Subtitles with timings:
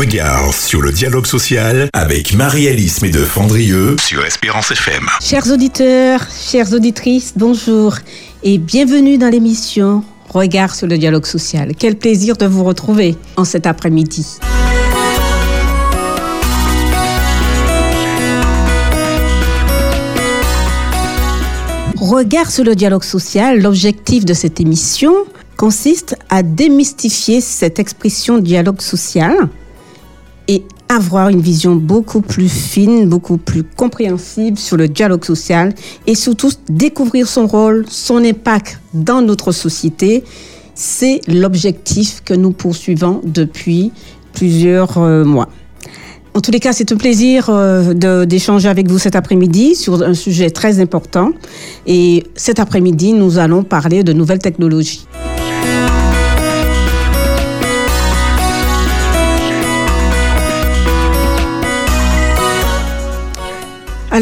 [0.00, 5.06] Regard sur le dialogue social avec Marie-Alice Médeux-Fandrieux sur Espérance FM.
[5.20, 7.96] Chers auditeurs, chères auditrices, bonjour
[8.42, 11.72] et bienvenue dans l'émission Regard sur le dialogue social.
[11.78, 14.38] Quel plaisir de vous retrouver en cet après-midi.
[22.00, 25.12] Regard sur le dialogue social, l'objectif de cette émission
[25.58, 29.50] consiste à démystifier cette expression dialogue social
[30.50, 35.72] et avoir une vision beaucoup plus fine, beaucoup plus compréhensible sur le dialogue social
[36.08, 40.24] et surtout découvrir son rôle, son impact dans notre société.
[40.74, 43.92] C'est l'objectif que nous poursuivons depuis
[44.32, 45.48] plusieurs euh, mois.
[46.34, 50.14] En tous les cas, c'est un plaisir euh, d'échanger avec vous cet après-midi sur un
[50.14, 51.30] sujet très important.
[51.86, 55.06] Et cet après-midi, nous allons parler de nouvelles technologies.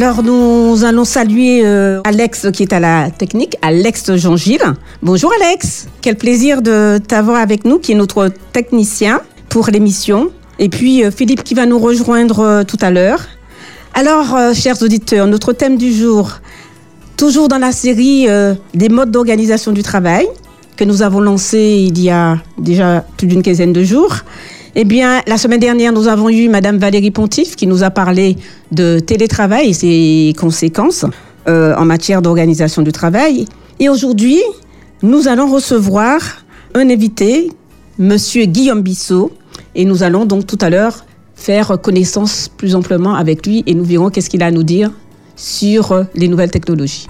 [0.01, 4.63] Alors, nous allons saluer euh, Alex qui est à la technique, Alex Jean-Gilles.
[5.03, 10.31] Bonjour Alex, quel plaisir de t'avoir avec nous, qui est notre technicien pour l'émission.
[10.61, 13.27] Et puis euh, Philippe qui va nous rejoindre euh, tout à l'heure.
[13.93, 16.31] Alors, chers auditeurs, notre thème du jour,
[17.17, 18.29] toujours dans la série
[18.75, 20.29] des modes d'organisation du travail
[20.77, 24.15] que nous avons lancé il y a déjà plus d'une quinzaine de jours.
[24.81, 28.37] Eh bien, la semaine dernière, nous avons eu Madame Valérie Pontif qui nous a parlé
[28.71, 31.05] de télétravail et ses conséquences
[31.49, 33.47] euh, en matière d'organisation du travail.
[33.81, 34.41] Et aujourd'hui,
[35.03, 36.21] nous allons recevoir
[36.77, 37.51] un invité,
[37.99, 39.33] Monsieur Guillaume Bissot,
[39.75, 43.85] et nous allons donc tout à l'heure faire connaissance plus amplement avec lui et nous
[43.85, 44.93] verrons qu'est-ce qu'il a à nous dire
[45.35, 47.09] sur les nouvelles technologies.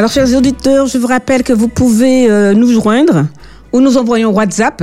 [0.00, 3.26] Alors, chers auditeurs, je vous rappelle que vous pouvez euh, nous joindre
[3.70, 4.82] ou nous envoyer WhatsApp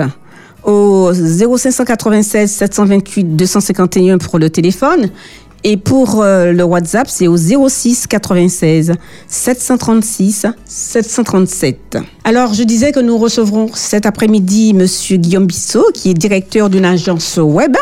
[0.63, 5.09] au 0596 728 251 pour le téléphone.
[5.63, 8.94] Et pour euh, le WhatsApp, c'est au 06 96
[9.27, 11.97] 736 737.
[12.23, 16.85] Alors, je disais que nous recevrons cet après-midi Monsieur Guillaume Bissot, qui est directeur d'une
[16.85, 17.75] agence web,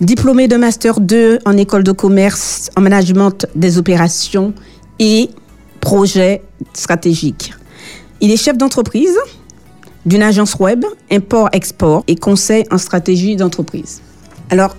[0.00, 4.52] diplômé de Master 2 en école de commerce en management des opérations
[4.98, 5.30] et
[5.86, 6.42] projet
[6.72, 7.52] stratégique.
[8.20, 9.16] Il est chef d'entreprise
[10.04, 14.02] d'une agence web, import-export et conseil en stratégie d'entreprise.
[14.50, 14.74] Alors,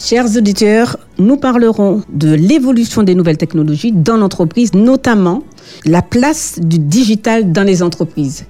[0.00, 5.44] chers auditeurs, nous parlerons de l'évolution des nouvelles technologies dans l'entreprise, notamment
[5.86, 8.44] la place du digital dans les entreprises.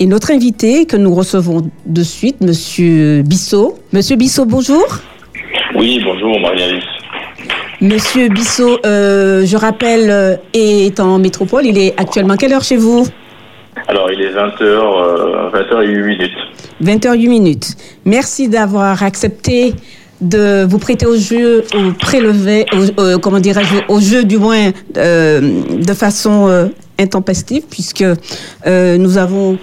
[0.00, 3.78] Et notre invité que nous recevons de suite, Monsieur Bissot.
[3.92, 4.84] Monsieur Bissot, bonjour.
[5.76, 7.03] Oui, bonjour Marie-Alice.
[7.84, 11.66] Monsieur Bissot, euh, je rappelle, euh, est en métropole.
[11.66, 13.06] Il est actuellement quelle heure chez vous?
[13.88, 16.32] Alors, il est 20h, 20h08 minutes.
[16.82, 17.76] 20h08 minutes.
[18.06, 19.74] Merci d'avoir accepté
[20.22, 25.60] de vous prêter au jeu, au prélevé, au, comment dirais-je, au jeu du moins euh,
[25.76, 28.06] de façon intempestive, puisque
[28.64, 29.58] nous avons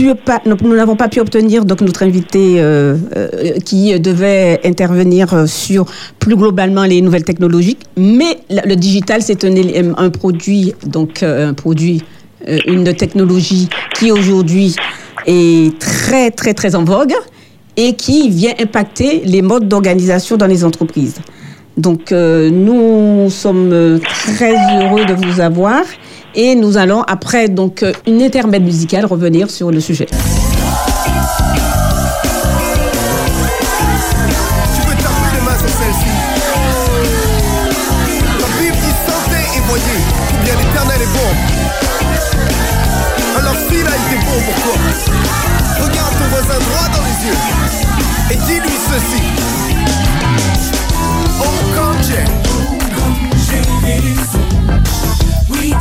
[0.00, 5.86] nous n'avons pas pu obtenir donc notre invité euh, euh, qui devait intervenir sur
[6.18, 12.02] plus globalement les nouvelles technologies, mais le digital c'est un, produit donc euh, un produit
[12.66, 14.74] une technologie qui aujourd'hui
[15.26, 17.14] est très très très en vogue
[17.76, 21.20] et qui vient impacter les modes d'organisation dans les entreprises.
[21.76, 25.84] Donc nous sommes très heureux de vous avoir
[26.34, 30.06] et nous allons, après donc une intermède musicale, revenir sur le sujet.
[45.80, 47.38] Regarde ton voisin droit dans les yeux
[48.30, 49.22] et dis-lui ceci.
[51.40, 51.44] Oh,
[51.74, 52.24] quand j'ai
[53.84, 54.41] oui,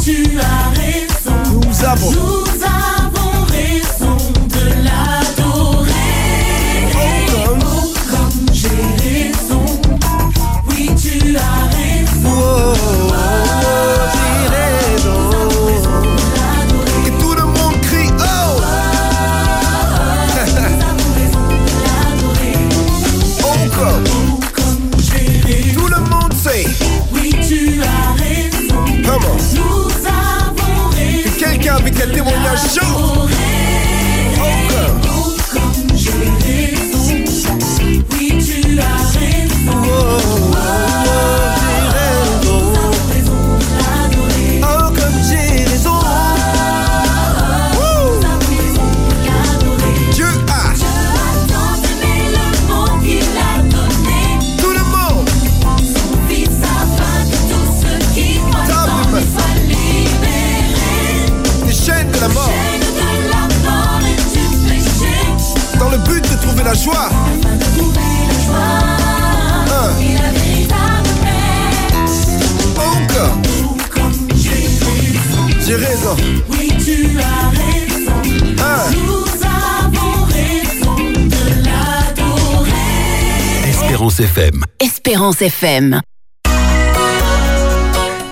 [0.04, 1.62] tu as raison.
[1.68, 2.12] Nous avons.
[2.12, 2.81] Nous avons
[32.68, 33.31] shoot.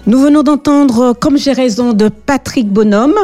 [0.05, 3.15] Nous venons d'entendre Comme j'ai raison de Patrick Bonhomme.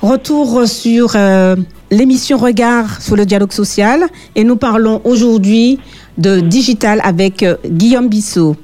[0.00, 1.56] Retour sur euh,
[1.90, 4.04] l'émission Regard sur le dialogue social.
[4.36, 5.80] Et nous parlons aujourd'hui
[6.18, 8.56] de digital avec euh, Guillaume Bissot.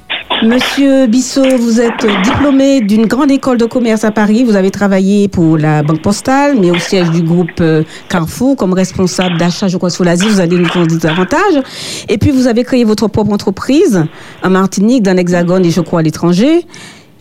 [0.43, 4.44] Monsieur Bissot, vous êtes diplômé d'une grande école de commerce à Paris.
[4.44, 8.75] Vous avez travaillé pour la Banque Postale, mais au siège du groupe euh, Carrefour comme
[8.75, 10.29] responsable d'achat, je crois, sur l'Asie.
[10.29, 11.62] Vous allez nous en dire davantage.
[12.11, 14.05] Et puis, vous avez créé votre propre entreprise
[14.43, 16.67] en Martinique, dans l'Hexagone et je crois à l'étranger.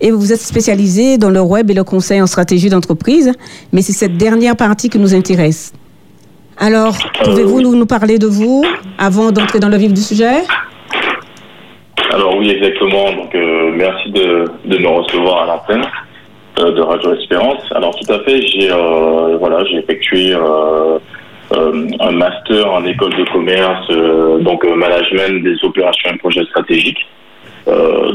[0.02, 3.32] Et vous êtes spécialisé dans le web et le conseil en stratégie d'entreprise,
[3.72, 5.72] mais c'est cette dernière partie qui nous intéresse.
[6.58, 8.66] Alors, pouvez-vous nous, nous parler de vous
[8.98, 10.44] avant d'entrer dans le vif du sujet?
[12.12, 13.12] Alors oui, exactement.
[13.13, 15.86] Donc euh, merci de, de me recevoir à l'antenne
[16.60, 17.63] euh, de Radio Espérance.
[17.74, 20.98] Alors tout à fait, j'ai euh, voilà, j'ai effectué euh,
[21.54, 27.06] euh, un master en école de commerce, euh, donc management des opérations et projets stratégiques.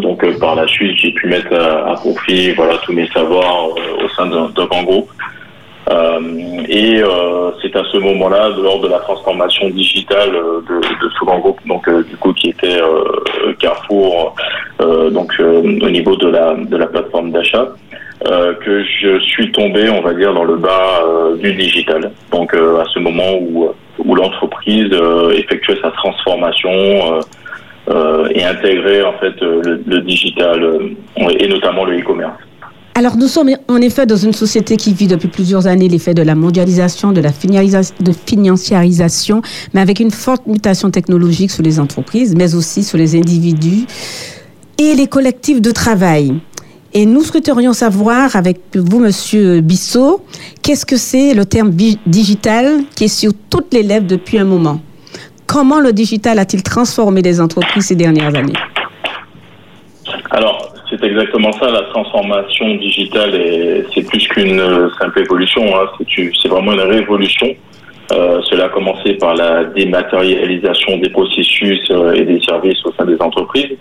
[0.03, 4.09] Donc par la suite, j'ai pu mettre à, à profit voilà tous mes savoirs au
[4.17, 5.11] sein d'un grand groupe.
[5.91, 6.21] Euh,
[6.69, 11.25] et euh, c'est à ce moment-là, lors de la transformation digitale euh, de, de ce
[11.25, 12.81] grand groupe, donc du coup qui était
[13.59, 14.35] Carrefour,
[14.79, 17.69] donc au niveau de la de la plateforme d'achat,
[18.29, 22.13] euh, que je suis tombé, on va dire, dans le bas euh, du digital.
[22.31, 24.91] Donc euh, à ce moment où où l'entreprise
[25.35, 26.71] effectuait sa transformation.
[28.33, 30.59] et intégrait en fait le, le digital
[31.41, 32.39] et notamment le e-commerce.
[33.01, 36.21] Alors, nous sommes en effet dans une société qui vit depuis plusieurs années l'effet de
[36.21, 39.41] la mondialisation, de la de financiarisation,
[39.73, 43.87] mais avec une forte mutation technologique sur les entreprises, mais aussi sur les individus
[44.77, 46.35] et les collectifs de travail.
[46.93, 50.23] Et nous souhaiterions savoir avec vous, Monsieur Bissot,
[50.61, 51.71] qu'est-ce que c'est le terme
[52.05, 54.79] digital qui est sur toutes les lèvres depuis un moment?
[55.47, 58.53] Comment le digital a-t-il transformé les entreprises ces dernières années?
[60.33, 65.89] Alors, c'est exactement ça, la transformation digitale, et c'est plus qu'une euh, simple évolution, hein,
[66.09, 67.55] c'est vraiment une révolution.
[68.13, 73.05] Euh, cela a commencé par la dématérialisation des processus euh, et des services au sein
[73.05, 73.77] des entreprises,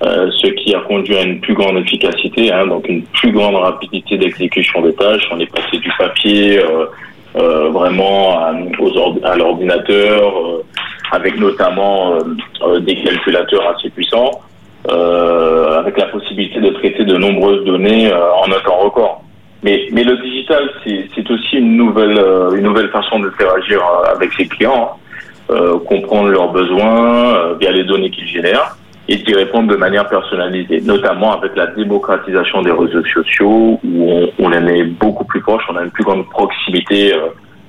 [0.00, 4.16] ce qui a conduit à une plus grande efficacité, hein, donc une plus grande rapidité
[4.16, 5.26] d'exécution des tâches.
[5.30, 6.60] On est passé du papier
[7.34, 10.34] vraiment à, l'ordinateur,
[11.12, 12.18] avec notamment
[12.80, 14.42] des calculateurs assez puissants
[14.90, 19.22] euh, avec la possibilité de traiter de nombreuses données euh, en un temps record.
[19.62, 24.32] Mais, mais le digital, c'est aussi une nouvelle, euh, une nouvelle façon d'interagir euh, avec
[24.34, 25.00] ses clients, hein.
[25.48, 28.76] Euh, comprendre leurs besoins euh, via les données qu'ils génèrent
[29.08, 34.28] et d'y répondre de manière personnalisée, notamment avec la démocratisation des réseaux sociaux où on,
[34.40, 37.14] on en est beaucoup plus proche, on a une plus grande proximité,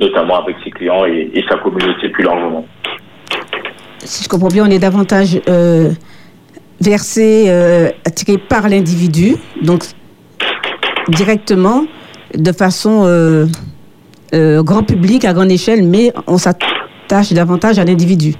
[0.01, 2.65] notamment avec ses clients et, et sa communauté plus largement.
[3.99, 5.39] si je comprends bien, on est davantage
[6.81, 7.89] versé, euh,
[8.49, 9.83] par l'individu, donc
[11.09, 11.85] directement,
[12.33, 13.45] de façon euh,
[14.33, 18.33] euh, grand public, à grande échelle, mais on s'attache davantage à l'individu.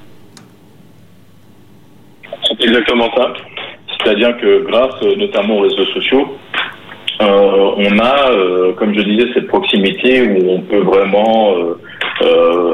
[2.44, 3.34] C'est exactement ça.
[3.98, 6.38] C'est-à-dire que grâce euh, notamment aux réseaux sociaux,
[7.20, 11.56] on a, comme je disais, cette proximité où on peut vraiment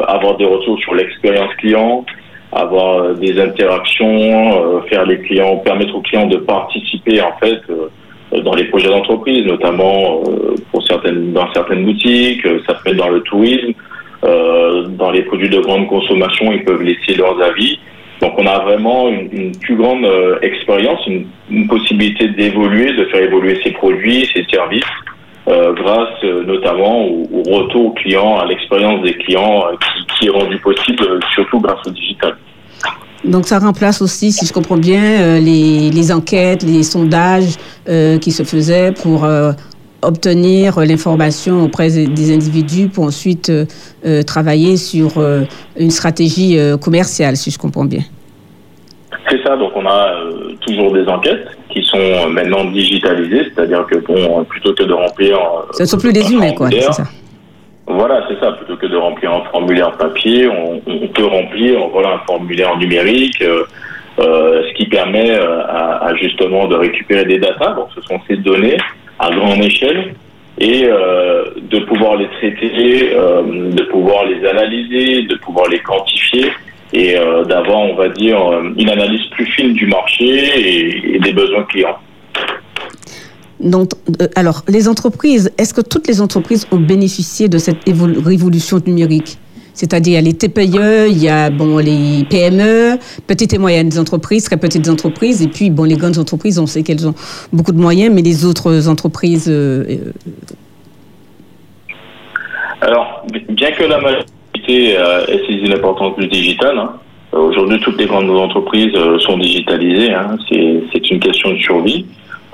[0.06, 2.06] avoir des retours sur l'expérience client,
[2.56, 7.62] avoir euh, des interactions, euh, faire les clients, permettre aux clients de participer en fait
[7.70, 10.24] euh, dans les projets d'entreprise, notamment
[10.72, 13.74] pour certaines, dans certaines boutiques, ça peut être dans le tourisme,
[14.24, 17.78] dans les produits de grande consommation, ils peuvent laisser leurs avis.
[18.22, 20.08] Donc on a vraiment une, une plus grande
[20.42, 24.82] expérience, une, une possibilité d'évoluer, de faire évoluer ses produits, ses services,
[25.46, 29.76] euh, grâce euh, notamment au, retour client, à l'expérience des clients euh,
[30.18, 32.38] qui, est rendue possible surtout grâce au digital.
[33.26, 37.56] Donc ça remplace aussi, si je comprends bien, les, enquêtes, les sondages
[38.20, 39.26] qui se faisaient pour
[40.02, 43.50] obtenir l'information auprès des- individus pour ensuite
[44.28, 45.14] travailler sur
[45.78, 48.02] une stratégie commerciale, si je comprends bien.
[49.30, 53.86] C'est ça, donc on a euh, toujours des enquêtes qui sont euh, maintenant digitalisées, c'est-à-dire
[53.86, 55.40] que bon, euh, plutôt que de remplir...
[55.72, 57.04] Ce ne sont plus des un humains, quoi, c'est formulaire, ça.
[57.88, 62.16] Voilà, c'est ça, plutôt que de remplir un formulaire papier, on, on peut remplir voilà,
[62.16, 63.64] un formulaire numérique, euh,
[64.68, 68.78] ce qui permet à, à justement de récupérer des datas, donc ce sont ces données
[69.20, 70.14] à grande échelle,
[70.60, 76.52] et euh, de pouvoir les traiter, euh, de pouvoir les analyser, de pouvoir les quantifier
[76.94, 81.20] et euh, d'avoir, on va dire, euh, une analyse plus fine du marché et, et
[81.20, 81.98] des besoins clients.
[83.60, 88.24] Donc, euh, alors, les entreprises, est-ce que toutes les entreprises ont bénéficié de cette évol-
[88.24, 89.38] révolution numérique?
[89.74, 93.98] C'est-à-dire, il y a les TPE, il y a bon, les PME, petites et moyennes
[93.98, 97.16] entreprises, très petites entreprises, et puis bon, les grandes entreprises, on sait qu'elles ont
[97.52, 100.12] beaucoup de moyens, mais les autres entreprises, euh, euh,
[102.82, 104.33] Alors, bien que la majorité
[104.70, 106.94] euh, ait saisi l'importance du digital, hein,
[107.34, 110.14] euh, aujourd'hui toutes les grandes entreprises euh, sont digitalisées.
[110.14, 112.06] hein, c'est une question de survie.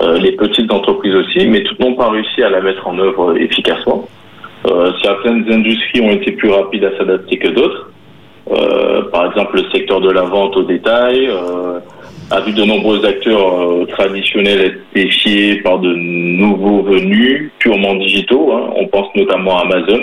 [0.02, 3.36] Euh, les petites entreprises aussi, mais toutes n'ont pas réussi à la mettre en œuvre
[3.36, 4.08] efficacement.
[4.66, 7.90] Euh, certaines industries ont été plus rapides à s'adapter que d'autres.
[8.50, 11.80] Euh, par exemple, le secteur de la vente au détail euh,
[12.30, 18.52] a vu de nombreux acteurs euh, traditionnels être défiés par de nouveaux venus purement digitaux.
[18.52, 18.70] hein.
[18.76, 20.00] On pense notamment à Amazon,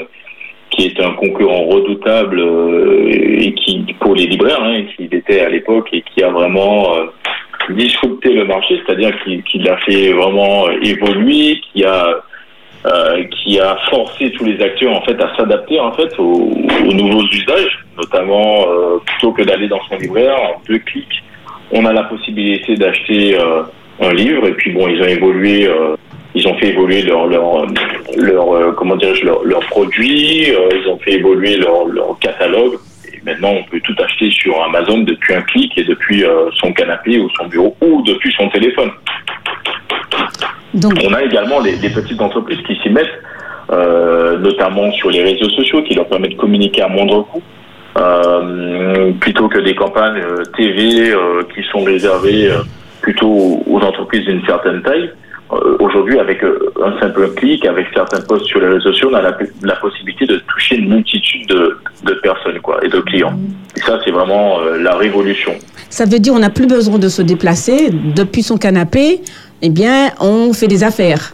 [0.69, 5.49] qui est un concurrent redoutable euh, et qui pour les libraires, hein, qui était à
[5.49, 7.05] l'époque et qui a vraiment euh,
[7.69, 12.21] disrupté le marché, c'est-à-dire qui, qui l'a fait vraiment euh, évoluer, qui a
[12.85, 16.51] euh, qui a forcé tous les acteurs en fait à s'adapter en fait aux,
[16.85, 21.23] aux nouveaux usages, notamment euh, plutôt que d'aller dans son libraire en deux clics,
[21.71, 23.63] on a la possibilité d'acheter euh,
[23.99, 25.67] un livre et puis bon ils ont évolué,
[26.35, 27.65] ils ont fait évoluer leur leur
[28.15, 32.77] leur euh, comment dirais-je leur, leur produit, euh, ils ont fait évoluer leur leur catalogue
[33.11, 36.71] et maintenant on peut tout acheter sur Amazon depuis un clic et depuis euh, son
[36.73, 38.91] canapé ou son bureau ou depuis son téléphone.
[40.73, 43.07] donc, On a également les, les petites entreprises qui s'y mettent,
[43.71, 47.41] euh, notamment sur les réseaux sociaux, qui leur permettent de communiquer à moindre coût,
[47.97, 52.61] euh, plutôt que des campagnes euh, TV euh, qui sont réservées euh,
[53.01, 55.09] plutôt aux entreprises d'une certaine taille.
[55.51, 59.15] Euh, Aujourd'hui, avec euh, un simple clic, avec certains posts sur les réseaux sociaux, on
[59.15, 63.37] a la, la possibilité de toucher une multitude de, de personnes quoi, et de clients.
[63.75, 65.53] Et ça, c'est vraiment euh, la révolution.
[65.89, 69.21] ça veut dire on n'a plus besoin de se déplacer depuis son canapé,
[69.61, 71.33] eh bien, on fait des affaires.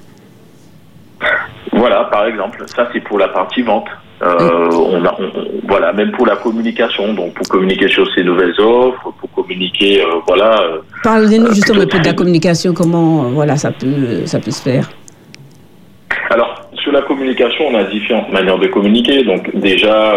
[1.72, 3.88] Voilà, par exemple, ça c'est pour la partie vente.
[4.26, 8.54] Euh, on a, on- voilà, même pour la communication, donc pour communiquer sur ces nouvelles
[8.60, 10.62] offres, pour communiquer, euh, voilà.
[10.62, 14.52] euh, Parlez-nous Euh, justement un peu de la communication, comment voilà, ça, peut, ça peut
[14.52, 14.90] se faire.
[16.30, 19.24] Alors, sur la communication, on a différentes manières de communiquer.
[19.24, 20.16] Donc, déjà,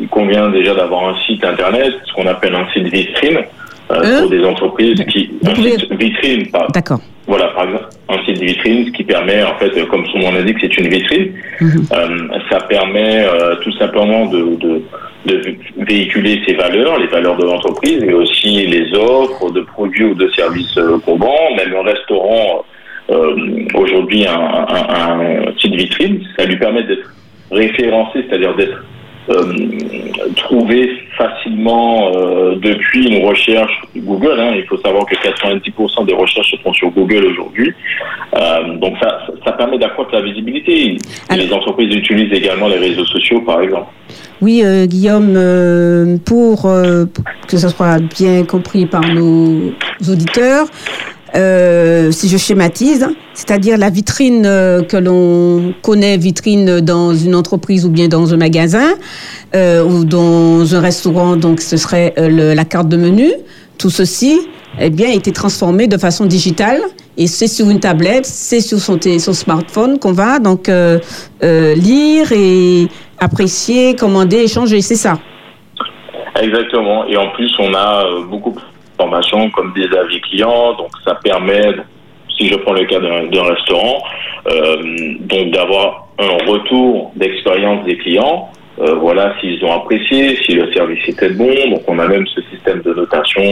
[0.00, 3.40] il convient déjà d'avoir un site internet, ce qu'on appelle un site vitrine,
[3.90, 5.30] euh, Hein pour des entreprises qui.
[5.46, 7.00] Un pouvez- site vitrine, D'accord.
[7.26, 10.32] Voilà, par exemple, un site vitrine, ce qui permet, en fait, euh, comme son nom
[10.32, 11.32] l'indique, c'est une vitrine.
[11.60, 11.86] Mhm.
[11.92, 14.82] Euh, ça permet euh, tout simplement de, de,
[15.26, 15.54] de
[15.86, 20.28] véhiculer ses valeurs, les valeurs de l'entreprise, mais aussi les offres de produits ou de
[20.30, 21.54] services euh, qu'on vend.
[21.56, 22.64] Même un restaurant,
[23.10, 23.36] euh,
[23.74, 24.32] aujourd'hui, un,
[24.68, 27.12] un, un site vitrine, ça lui permet d'être
[27.50, 28.82] référencé, c'est-à-dire d'être
[30.36, 34.38] trouvé facilement euh, depuis une recherche Google.
[34.38, 34.52] Hein.
[34.56, 37.72] Il faut savoir que 90% des recherches se font sur Google aujourd'hui.
[38.36, 40.96] Euh, donc ça, ça permet d'accroître la visibilité.
[41.28, 43.86] Alors- Les entreprises utilisent également les réseaux sociaux, par exemple.
[44.40, 49.72] Oui, euh, Guillaume, pour, que ce soit bien compris par nos
[50.08, 50.66] auditeurs,
[51.34, 57.84] euh, si je schématise, c'est-à-dire la vitrine euh, que l'on connaît, vitrine dans une entreprise
[57.84, 58.94] ou bien dans un magasin
[59.54, 63.30] euh, ou dans un restaurant, donc ce serait la carte de menu.
[63.76, 64.40] Tout ceci,
[64.80, 66.80] eh bien, a été transformé de façon digitale
[67.16, 70.70] et c'est sur une tablette, c'est sur son, son smartphone qu'on va donc
[71.40, 75.18] lire et apprécier, commander, échanger, c'est ça.
[76.40, 77.06] Exactement.
[77.06, 78.54] Et en plus, on a beaucoup
[78.98, 80.74] d'informations comme des avis clients.
[80.74, 81.70] Donc, ça permet,
[82.36, 84.02] si je prends le cas d'un restaurant,
[84.50, 84.76] euh,
[85.20, 88.48] donc d'avoir un retour d'expérience des clients.
[88.80, 91.52] Euh, voilà, s'ils ont apprécié, si le service était bon.
[91.70, 93.42] Donc, on a même ce système de notation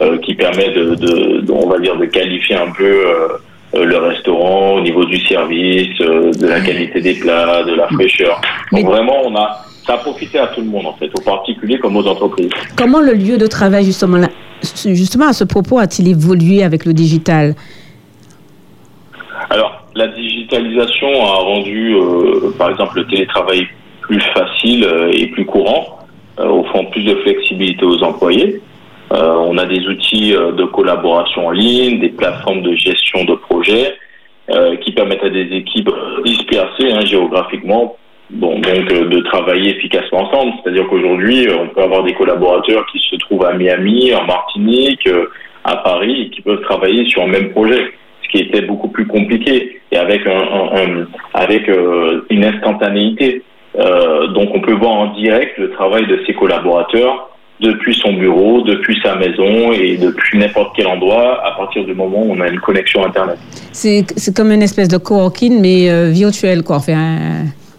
[0.00, 2.84] euh, qui permet de, de, de- on va dire, de qualifier un peu
[3.74, 7.88] euh, le restaurant au niveau du service, euh, de la qualité des plats, de la
[7.88, 8.40] fraîcheur.
[8.72, 9.58] Donc, vraiment, on a
[9.88, 12.50] ça a profité à tout le monde en fait, aux particuliers comme aux entreprises.
[12.76, 14.28] Comment le lieu de travail, justement, là-
[14.84, 17.54] justement à ce propos, a-t-il évolué avec le digital?
[19.48, 23.66] Alors la digitalisation a rendu, euh, par exemple, le télétravail
[24.02, 26.00] plus facile euh, et plus courant,
[26.38, 28.60] euh, offrant plus de flexibilité aux employés.
[29.14, 33.94] Euh, on a des outils de collaboration en ligne, des plateformes de gestion de projets
[34.82, 35.90] qui permettent à des équipes
[36.24, 37.96] dispersées hein, géographiquement
[38.30, 40.52] bon, donc, euh, de travailler efficacement ensemble.
[40.62, 45.06] C'est-à-dire qu'aujourd'hui, euh, on peut avoir des collaborateurs qui se trouvent à Miami, en Martinique,
[45.06, 45.26] euh,
[45.64, 47.80] à Paris, qui peuvent travailler sur un même projet,
[48.24, 53.42] ce qui était beaucoup plus compliqué et avec, un, un- un- avec euh, une instantanéité.
[53.78, 57.30] Euh, donc, on peut voir en direct le travail de ses collaborateurs
[57.60, 62.22] depuis son bureau, depuis sa maison et depuis n'importe quel endroit à partir du moment
[62.22, 63.36] où on a une connexion Internet.
[63.72, 64.04] C'est
[64.36, 67.16] comme une espèce de coworking, mais virtuel, quoi, enfin,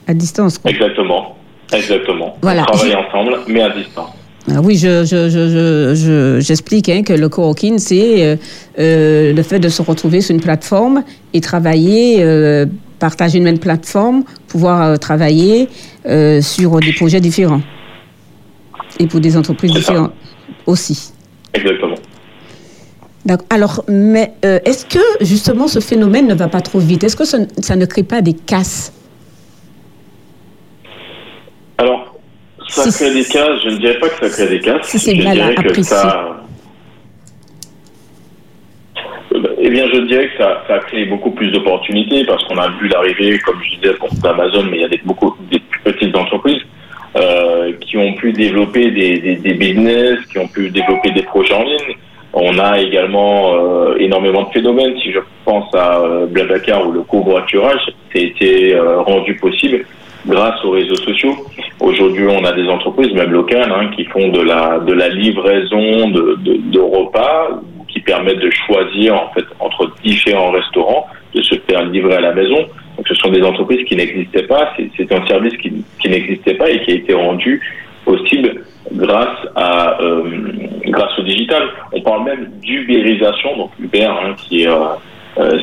[0.10, 0.58] à, distance.
[0.58, 0.72] Quoi.
[0.72, 1.36] Exactement.
[1.74, 2.36] Exactement.
[2.42, 2.63] Voilà.
[2.63, 4.10] On travaille ensemble, mais à distance.
[4.51, 8.36] Ah oui, je, je, je, je, je- j'explique hein, que le coworking, c'est euh,
[8.80, 12.66] euh, le fait de se retrouver sur une plateforme et travailler, euh,
[12.98, 15.68] partager une même plateforme, pouvoir travailler
[16.42, 17.62] sur des projets différents
[19.00, 19.92] et pour des entreprises C'est ça.
[19.92, 20.13] différentes
[20.66, 21.12] aussi.
[21.54, 21.96] Exactement.
[23.25, 23.46] D'accord.
[23.51, 27.04] Alors, mais est-ce que justement ce phénomène ne va pas trop vite?
[27.04, 28.92] Est-ce que ça ne crée pas des casses?
[31.79, 32.13] Alors,
[32.67, 34.79] ça crée des cas, je ne dirais pas que ça crée des cas.
[34.81, 35.83] Si c'est je mal dirais que apprécié.
[35.83, 36.36] ça.
[39.62, 42.67] Eh bien, je dirais que ça, ça a créé beaucoup plus d'opportunités parce qu'on a
[42.79, 45.79] vu l'arrivée, comme je disais, bon, d'Amazon, mais il y a des, beaucoup des plus
[45.93, 46.62] petites entreprises
[47.15, 51.53] euh, qui ont pu développer des, des, des business, qui ont pu développer des projets
[51.53, 51.95] en ligne.
[52.33, 54.95] On a également euh, énormément de phénomènes.
[55.01, 59.86] Si je pense à euh, Blablacar ou le covoiturage, ça a été euh, rendu possible
[60.27, 61.35] grâce aux réseaux sociaux.
[61.79, 66.09] Aujourd'hui, on a des entreprises, même locales, hein, qui font de la de la livraison
[66.09, 67.49] de, de, de repas,
[67.88, 72.33] qui permettent de choisir en fait entre différents restaurants, de se faire livrer à la
[72.33, 72.57] maison.
[72.97, 74.73] Donc, ce sont des entreprises qui n'existaient pas.
[74.75, 75.71] C'est- un service qui,
[76.01, 77.61] qui n'existait pas et qui a été rendu
[78.05, 80.23] possible grâce à euh,
[80.86, 81.63] grâce au digital.
[81.93, 84.75] On parle même d'ubérisation, donc Uber, hein, qui est euh,
[85.39, 85.58] euh,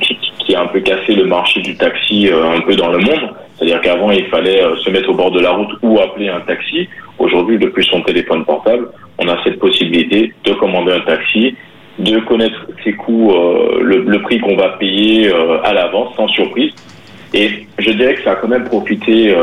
[0.00, 2.98] qui, qui a un peu cassé le marché du taxi euh, un peu dans le
[2.98, 3.30] monde.
[3.62, 6.40] C'est-à-dire qu'avant, il fallait euh, se mettre au bord de la route ou appeler un
[6.40, 6.88] taxi.
[7.20, 11.54] Aujourd'hui, depuis son téléphone portable, on a cette possibilité de commander un taxi,
[12.00, 16.72] de connaître ses coûts, euh, le, prix qu'on va payer euh, à l'avance, sans surprise.
[17.34, 19.34] Et je dirais que ça a quand même profité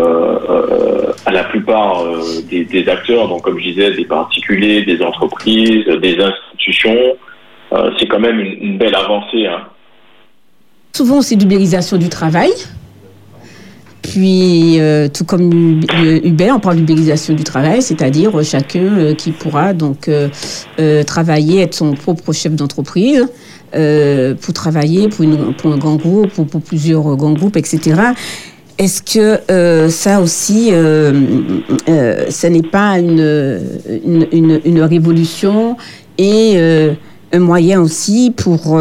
[1.25, 2.03] à la plupart
[2.47, 7.17] des, acteurs, donc comme je disais, des particuliers, des entreprises, des institutions.
[7.97, 9.47] C'est quand même une, belle avancée.
[9.47, 9.61] Hein.
[10.93, 12.51] Souvent, c'est d'ubérisation du travail.
[14.01, 15.81] Puis, euh, tout comme
[16.23, 20.29] Uber, on parle d'ubérisation du travail, c'est-à-dire euh, chacun euh, qui pourra donc euh,
[20.79, 23.27] euh, travailler, être son propre chef d'entreprise,
[23.75, 28.01] euh, pour travailler pour, une, pour un grand groupe, pour, plusieurs grands groupes, etc.
[28.77, 31.11] Est-ce que euh, ça aussi, euh,
[31.89, 33.61] euh, ce n'est pas une,
[34.05, 35.75] une, une, une révolution
[36.17, 36.57] et
[37.31, 38.77] un moyen aussi pour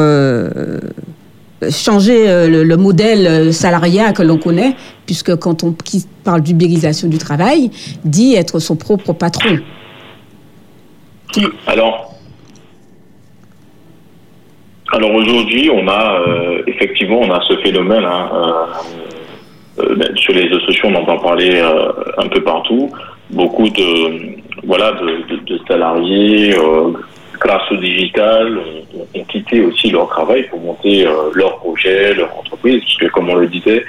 [1.70, 4.74] changer euh, le, le modèle euh, salariat que l'on connaît,
[5.06, 5.74] puisque quand on
[6.24, 7.70] parle d'ubérisation du travail,
[8.04, 9.58] dit être son propre patron.
[11.66, 12.14] Alors,
[14.92, 18.04] alors aujourd'hui, on a euh, effectivement, on a ce phénomène.
[18.04, 18.66] hein,
[19.76, 21.60] ben, sur les réseaux sociaux, on entend parler
[22.16, 22.90] un peu partout.
[23.30, 26.52] Beaucoup de voilà de, salariés,
[27.38, 28.58] grâce au digital,
[29.14, 33.28] ont, quitté aussi leur travail pour monter euh, leur projet, leur entreprise, parce que comme
[33.30, 33.84] on le disait,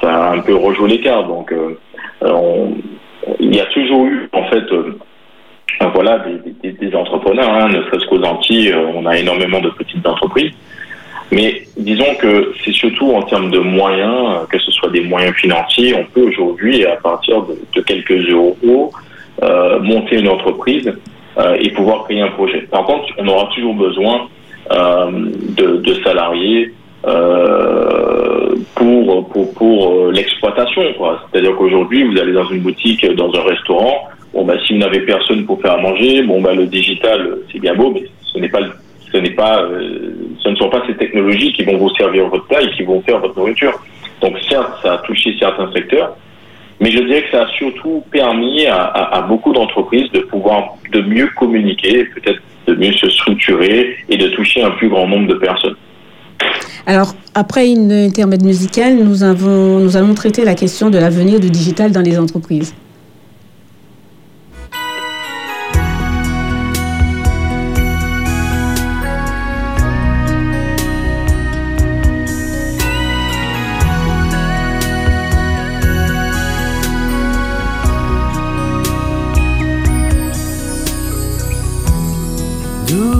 [0.00, 1.28] ça a un peu rejoué les cartes.
[1.28, 1.78] Donc, euh,
[2.22, 2.66] euh,
[3.40, 4.64] il y a toujours eu en fait.
[5.94, 6.24] voilà,
[6.62, 10.52] des, entrepreneurs, hein, ne serait-ce qu'aux Antilles, on a énormément de petites entreprises.
[11.32, 15.94] Mais disons que c'est surtout en termes de moyens, que ce soit des moyens financiers,
[15.94, 18.92] on peut aujourd'hui, à partir de, quelques euros,
[19.80, 20.92] monter une entreprise
[21.58, 22.60] et pouvoir créer un projet.
[22.70, 24.28] Par contre, on aura toujours besoin
[24.70, 26.72] de, de salariés
[27.06, 30.82] euh, pour pour, pour euh, l'exploitation.
[31.30, 35.00] C'est-à-dire qu'aujourd'hui, vous allez dans une boutique, dans un restaurant, bon bah si vous n'avez
[35.00, 38.48] personne pour faire à manger, bon bah le digital c'est bien beau, mais ce n'est
[38.48, 38.60] pas
[39.12, 40.10] ce n'est pas euh,
[40.42, 43.00] ce ne sont pas ces technologies qui vont vous servir votre plat et qui vont
[43.02, 43.72] faire votre nourriture.
[44.20, 46.16] Donc certes, ça a touché certains secteurs,
[46.80, 51.28] mais je dirais que ça a surtout permis à, beaucoup d'entreprises de pouvoir de mieux
[51.36, 55.76] communiquer, peut-être de mieux se structurer et de toucher un plus grand nombre de personnes.
[56.86, 61.50] Alors, après une intermède musicale, nous, avons, nous allons traiter la question de l'avenir du
[61.50, 62.74] digital dans les entreprises.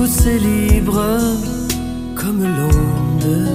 [0.07, 1.03] Et libre
[2.15, 3.49] comme l'onde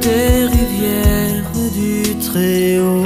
[0.00, 3.04] des rivières du Très-Haut.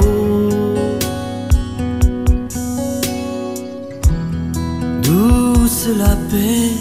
[5.03, 6.71] Douce la paix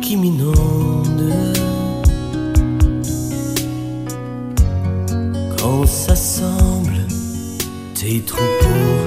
[0.00, 1.34] qui m'inonde
[5.58, 7.06] quand s'assemblent
[7.94, 9.05] tes troupeaux.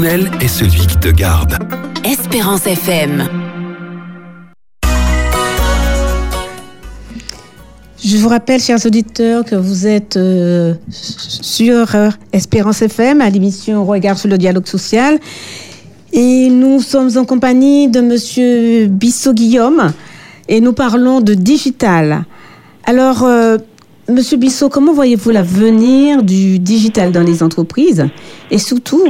[0.00, 1.58] L'Éternel est celui qui te garde.
[2.04, 3.28] Espérance FM.
[8.02, 13.84] Je vous rappelle, chers auditeurs, que vous êtes euh, sur euh, Espérance FM à l'émission
[13.84, 15.18] Regard sur le dialogue social.
[16.14, 19.92] Et nous sommes en compagnie de Monsieur Bissot Guillaume
[20.48, 22.24] et nous parlons de digital.
[22.84, 23.58] Alors, euh,
[24.08, 28.06] Monsieur Bissot, comment voyez-vous l'avenir du digital dans les entreprises
[28.50, 29.04] et surtout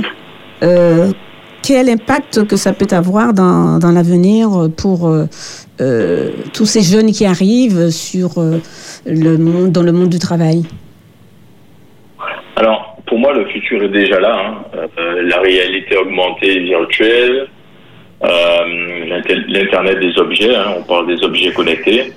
[0.63, 1.13] euh,
[1.63, 5.27] quel impact que ça peut avoir dans, dans l'avenir pour euh,
[5.81, 8.31] euh, tous ces jeunes qui arrivent sur
[9.07, 10.63] le monde, dans le monde du travail?
[12.57, 14.37] Alors, pour moi, le futur est déjà là.
[14.39, 14.87] hein.
[15.25, 17.49] La réalité augmentée et virtuelle,
[18.23, 22.13] l'Internet des objets, hein, on parle des objets connectés.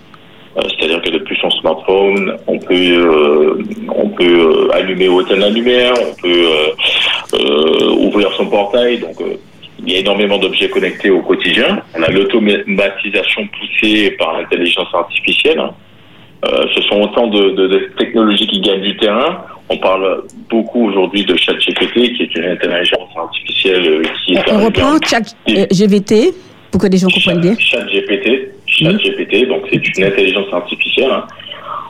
[0.56, 3.58] C'est-à-dire que depuis son smartphone, on peut,
[3.90, 6.46] on peut allumer ou éteindre la lumière, on peut
[7.98, 9.00] ouvrir son portail.
[9.00, 9.36] Donc, euh,
[9.86, 11.82] il y a énormément d'objets connectés au quotidien.
[11.98, 15.60] On a l'automatisation poussée par l'intelligence artificielle.
[15.60, 15.72] hein.
[16.46, 19.38] Euh, ce sont autant de, de- de technologies qui gagnent du terrain.
[19.70, 24.66] On parle beaucoup aujourd'hui de ChatGPT, qui est une intelligence artificielle euh, qui est On
[24.66, 26.34] reprend en- chat euh, GVT
[26.70, 27.56] pour que les gens comprennent bien.
[27.58, 31.12] ChatGPT, ChatGPT, donc c'est une intelligence artificielle.
[31.12, 31.26] hein.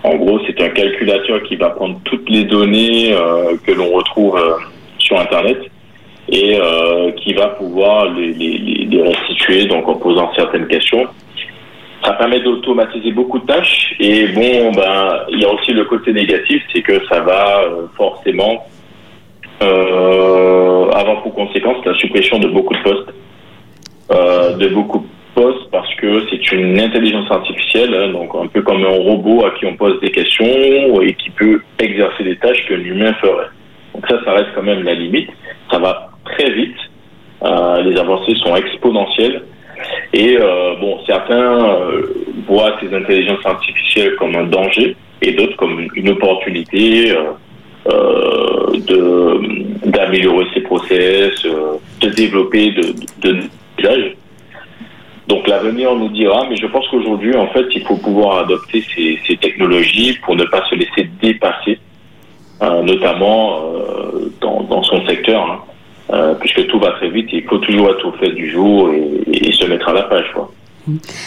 [0.03, 4.38] En gros, c'est un calculateur qui va prendre toutes les données euh, que l'on retrouve
[4.38, 4.53] euh,
[5.19, 5.60] Internet
[6.30, 11.06] et euh, qui va pouvoir les, restituer, donc en posant certaines questions.
[12.04, 16.12] Ça permet d'automatiser beaucoup de tâches et bon, ben, il y a aussi le côté
[16.12, 18.65] négatif, c'est que ça va euh, forcément
[19.62, 23.13] euh, avoir pour conséquence la suppression de beaucoup de postes
[24.60, 28.84] de beaucoup de postes parce que c'est une intelligence artificielle, hein, donc un peu comme
[28.84, 32.80] un robot à qui on pose des questions et qui peut exercer des tâches qu'un
[32.80, 33.49] humain ferait.
[33.93, 35.29] Donc ça, ça reste quand même la limite.
[35.71, 36.75] Ça va très vite.
[37.43, 39.43] Euh, les avancées sont exponentielles.
[40.13, 42.01] Et euh, bon, certains euh,
[42.47, 47.13] voient ces intelligences artificielles comme un danger et d'autres comme une opportunité
[49.86, 51.45] d'améliorer ses process,
[52.01, 53.39] de développer de, de.
[55.27, 59.19] Donc l'avenir nous dira, mais je pense qu'aujourd'hui, en fait, il faut pouvoir adopter ces,
[59.27, 61.79] ces technologies pour ne pas se laisser dépasser,
[62.84, 63.41] notamment
[63.76, 65.60] euh, dans, son secteur, hein,
[66.13, 69.52] euh, puisque tout va très vite, il faut toujours être au fait du jour et,
[69.54, 70.26] se mettre à la page.
[70.34, 70.52] Quoi.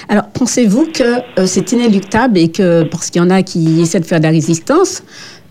[0.09, 1.03] Alors, pensez-vous que
[1.38, 4.25] euh, c'est inéluctable et que, parce qu'il y en a qui essaient de faire de
[4.25, 5.03] la résistance,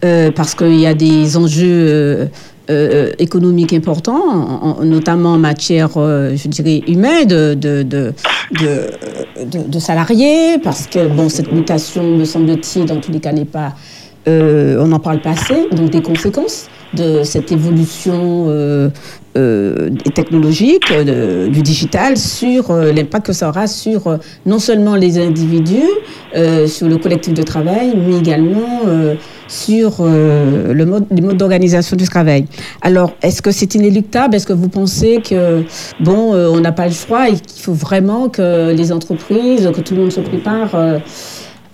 [0.03, 2.25] euh, parce qu'il y a des enjeux euh,
[2.69, 8.13] euh, économiques importants, en- en- notamment en matière, euh, je dirais, humaine, de, de, de-
[9.67, 13.73] de salariés, parce que, bon, cette mutation, me semble-t-il, dans tous les cas, n'est pas...
[14.27, 18.89] euh, on n'en parle pas assez, donc des conséquences de cette évolution euh,
[19.37, 24.95] euh, technologique, euh, du digital, sur euh, l'impact que ça aura sur euh, non seulement
[24.95, 25.91] les individus,
[26.67, 28.81] sur le collectif de travail, mais également
[29.47, 32.45] sur le mode, les modes d'organisation du travail.
[32.81, 34.35] Alors, est-ce que c'est inéluctable?
[34.35, 35.63] Est-ce que vous pensez que,
[36.01, 39.95] bon, on n'a pas le choix et qu'il faut vraiment que les entreprises, que tout
[39.95, 40.75] le monde se prépare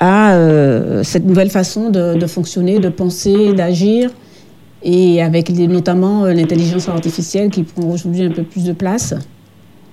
[0.01, 4.09] à euh, cette nouvelle façon de, fonctionner, de penser, d'agir
[4.83, 9.13] et avec notamment euh, l'intelligence artificielle qui prend aujourd'hui un peu plus de place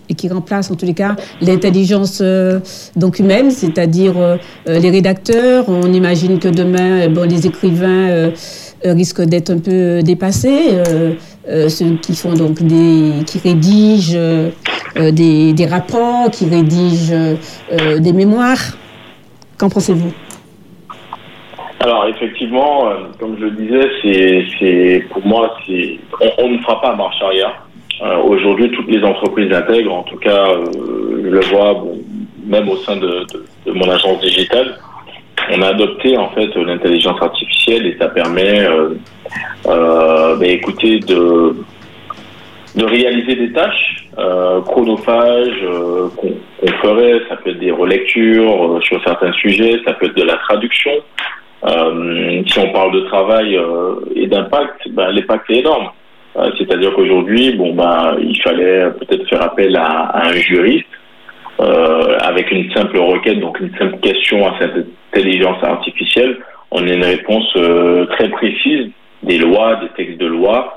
[0.08, 2.60] et qui remplace en tous les cas l'intelligence euh,
[3.18, 5.66] humaine, c'est-à-dire les rédacteurs.
[5.68, 8.30] On imagine que demain, bon, les écrivains
[8.82, 10.78] risquent d'être un peu dépassés.
[11.68, 14.18] ceux qui font donc des, qui rédigent
[14.96, 17.36] des, rapports, qui rédigent
[18.00, 18.78] des mémoires.
[19.58, 20.12] Qu'en pensez-vous?
[21.80, 25.56] Alors effectivement, euh, comme je le disais, c'est, pour moi,
[26.38, 27.62] on, ne fera pas marche arrière.
[28.02, 31.84] Euh, aujourd'hui, toutes les entreprises intègrent, en tout cas, euh, je le vois,
[32.46, 33.26] même au sein de,
[33.66, 34.78] mon agence digitale,
[35.52, 38.66] on a adopté en fait l'intelligence artificielle et ça permet,
[39.64, 41.54] ben, écoutez, de
[42.76, 43.87] réaliser des tâches
[44.18, 47.20] euh, chronophages euh, qu'on ferait.
[47.28, 50.92] Ça peut être des relectures euh, sur certains sujets, ça peut être de la traduction.
[51.64, 53.58] Euh, si on parle de travail
[54.14, 55.90] et d'impact, ben, l'impact est énorme.
[56.56, 60.86] C'est-à-dire qu'aujourd'hui, bon, ben, il fallait peut-être faire appel à, à un juriste
[62.20, 66.38] avec une simple requête, donc une simple question à cette intelligence artificielle.
[66.70, 67.52] On a une réponse
[68.10, 68.90] très précise
[69.24, 70.76] des lois, des textes de loi,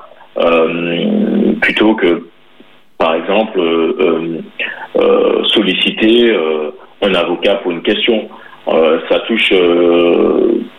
[1.61, 2.23] plutôt que,
[3.01, 4.41] par exemple, euh, euh,
[5.01, 6.35] euh, solliciter
[7.01, 8.29] un avocat pour une question.
[9.09, 9.51] Ça touche,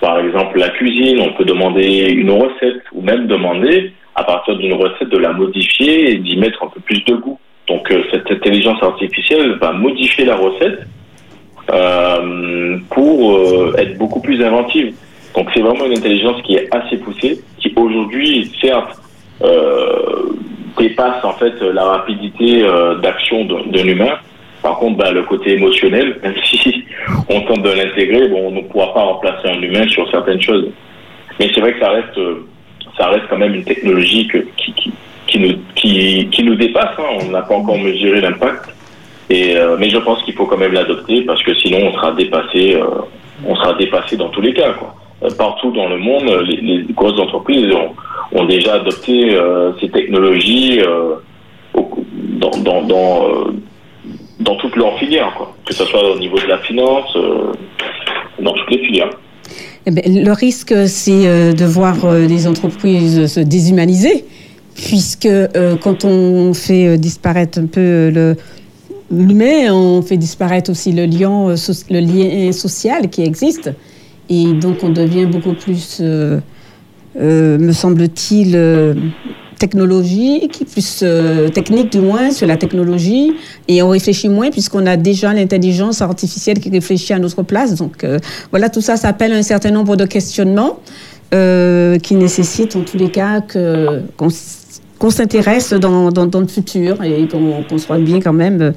[0.01, 1.21] par exemple, la cuisine.
[1.21, 6.13] On peut demander une recette ou même demander, à partir d'une recette, de la modifier
[6.13, 7.39] et d'y mettre un peu plus de goût.
[7.67, 10.87] Donc, cette intelligence artificielle va modifier la recette
[12.91, 14.95] pour être beaucoup plus inventive.
[15.35, 19.03] Donc, c'est vraiment une intelligence qui est assez poussée, qui aujourd'hui, certes,
[20.79, 24.15] dépasse en fait la rapidité euh, d'action d'un d'un humain.
[24.63, 26.85] Par contre, bah, le côté émotionnel, même si
[27.29, 30.69] on tente de l'intégrer, bon, on ne pourra pas remplacer un humain sur certaines choses.
[31.41, 32.47] Mais c'est vrai que ça reste, euh,
[32.97, 34.93] ça reste quand même une technologie que- qui, qui,
[35.27, 36.95] qui nous, qui, qui nous dépasse.
[36.99, 37.19] hein.
[37.23, 38.69] On n'a pas encore mesuré l'impact.
[39.31, 42.13] Et, euh, mais je pense qu'il faut quand même l'adopter parce que sinon on sera
[42.13, 42.85] dépassé, euh,
[43.47, 44.73] on sera dépassé dans tous les cas.
[44.75, 44.95] Quoi.
[45.25, 47.69] Euh, partout dans le monde, les, les grosses entreprises
[48.33, 51.15] ont, déjà adopté euh, ces technologies euh,
[52.35, 53.53] dans, euh,
[54.59, 55.55] toutes leurs filières, quoi.
[55.65, 57.53] que ce soit au niveau de la finance, euh,
[58.41, 59.11] dans toutes les filières.
[59.87, 64.25] Eh ben, le risque, c'est euh, de voir euh, les entreprises se déshumaniser,
[64.75, 68.35] puisque euh, quand on fait euh, disparaître un peu euh,
[69.11, 71.07] l'humain, on fait disparaître aussi euh,
[71.91, 73.71] le lien social qui existe,
[74.33, 76.41] et donc on devient beaucoup plus, euh,
[77.21, 78.95] euh, me semble-t-il, euh,
[79.59, 81.05] technologique, plus
[81.55, 83.33] technique du moins sur la technologie,
[83.69, 87.77] et on réfléchit moins puisqu'on a déjà l'intelligence artificielle qui réfléchit à notre place.
[87.77, 88.05] Donc
[88.51, 90.81] voilà, tout ça, ça appelle un certain nombre de questionnements
[91.31, 93.41] qui nécessitent en tous les cas
[94.17, 98.73] qu'on s'intéresse dans, le futur et qu'on qu'on soit bien quand même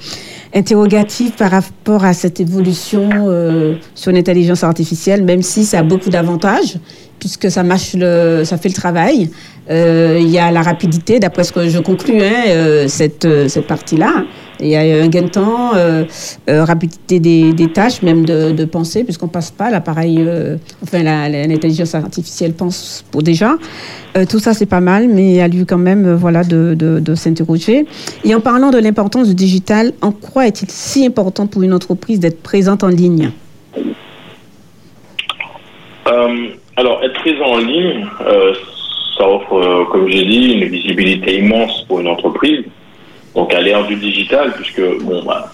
[0.55, 6.09] interrogatif par rapport à cette évolution euh, sur l'intelligence artificielle, même si ça a beaucoup
[6.09, 6.77] d'avantages,
[7.19, 9.29] puisque ça marche le, ça fait le travail.
[9.69, 13.49] Euh, Il y a la rapidité, d'après ce que je conclus, hein, euh, cette, euh,
[13.49, 14.23] cette partie-là.
[14.59, 16.05] Il y a un gain de temps, euh,
[16.49, 21.93] euh, rapidité des, tâches, même de, de penser, puisqu'on passe pas l'appareil, euh, enfin l'intelligence
[21.95, 23.55] artificielle pense pour déjà.
[24.29, 27.15] Tout ça c'est pas mal, mais il y a lieu quand même, voilà, de, de,
[27.15, 27.85] s'interroger.
[28.23, 32.21] Et en parlant de l'importance du digital, en quoi est-il si important pour une entreprise
[32.21, 33.31] d'être présente en ligne?
[36.77, 38.05] Alors, être présent en ligne,
[39.17, 42.63] ça offre, comme j'ai dit, une visibilité immense pour une entreprise.
[43.35, 45.51] Donc, à l'ère du digital, puisque bon, bah,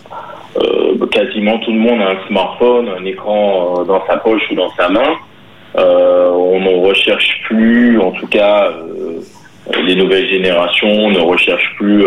[0.58, 4.56] euh, quasiment tout le monde a un smartphone, un écran euh, dans sa poche ou
[4.56, 5.16] dans sa main.
[5.78, 8.72] Euh, on ne recherche plus, en tout cas,
[9.84, 12.06] les nouvelles générations ne recherchent plus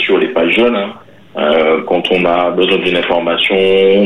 [0.00, 0.76] sur les pages jeunes.
[0.76, 0.92] hein.
[1.86, 3.56] Quand on a besoin d'une information,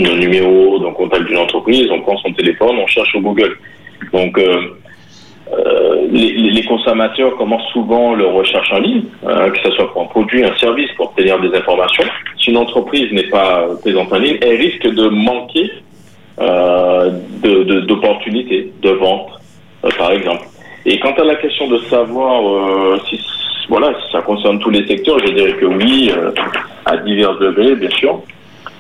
[0.01, 3.59] d'un numéro, d'un contact d'une entreprise, on prend son téléphone, on cherche au Google.
[4.13, 4.41] Donc,
[5.53, 10.03] euh, euh, les, consommateurs commencent souvent leur recherche en ligne, euh, que ce soit pour
[10.03, 12.05] un produit, un service, pour obtenir des informations.
[12.39, 15.71] Si une entreprise n'est pas présente en ligne, elle risque de manquer
[16.41, 17.11] euh,
[17.87, 19.31] d'opportunités, de, vente,
[19.85, 20.45] euh, par exemple.
[20.85, 23.21] Et quant à la question de savoir euh, si,
[23.69, 26.31] voilà, si ça concerne tous les secteurs, je dirais que oui, euh,
[26.85, 28.21] à divers degrés, bien sûr.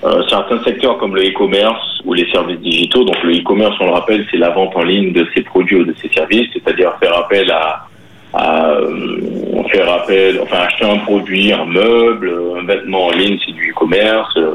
[0.04, 3.92] Euh, certains secteurs comme le e-commerce ou les services digitaux, donc le e-commerce, on le
[3.92, 7.16] rappelle, c'est la vente en ligne de ses produits ou de ses services, c'est-à-dire faire
[7.16, 7.87] appel à,
[8.35, 13.52] à euh, faire appel, enfin acheter un produit, un meuble, un vêtement en ligne, c'est
[13.52, 14.54] du e-commerce, euh,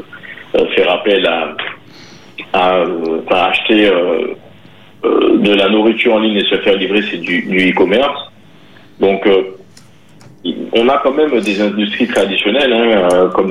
[0.54, 1.56] euh, faire appel à,
[2.52, 3.90] à euh, acheter
[5.02, 8.30] de la nourriture en ligne et se faire livrer, c'est du, e-commerce.
[9.00, 9.26] Donc,
[10.72, 13.50] on a quand même des industries traditionnelles, hein, euh, comme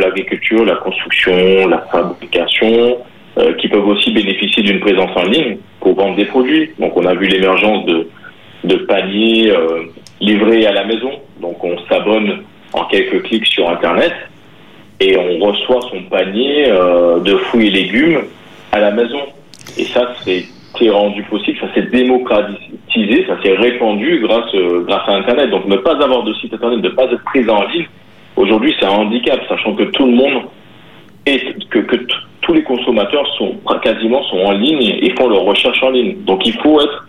[0.00, 2.98] l'agriculture, la construction, la fabrication,
[3.38, 6.70] euh, qui peuvent aussi bénéficier d'une présence en ligne pour vendre des produits.
[6.78, 9.84] Donc, on a vu l'émergence de, paniers euh,
[10.20, 11.10] livrés à la maison.
[11.40, 14.12] Donc, on s'abonne en quelques clics sur Internet
[15.00, 18.20] et on reçoit son panier de fruits et légumes
[18.70, 19.20] à la maison.
[19.78, 20.12] Et ça
[20.78, 25.50] s'est rendu possible, ça s'est démocratisé, ça s'est répandu grâce, euh, grâce à Internet.
[25.50, 27.88] Donc ne pas avoir de site Internet, ne pas être présent en ligne,
[28.36, 30.42] aujourd'hui c'est un handicap, sachant que tout le monde
[31.26, 31.96] est, que, que
[32.40, 36.16] tous les consommateurs sont quasiment sont en ligne et font leurs recherches en ligne.
[36.24, 37.06] Donc il faut être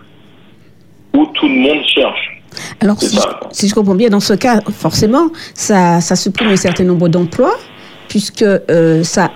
[1.14, 2.42] où tout le monde cherche.
[2.80, 3.40] Alors, C'est si, ça.
[3.50, 7.08] je, si je comprends bien, dans ce cas, forcément, ça, ça supprime un certain nombre
[7.08, 7.54] d'emplois,
[8.08, 9.30] puisque euh, ça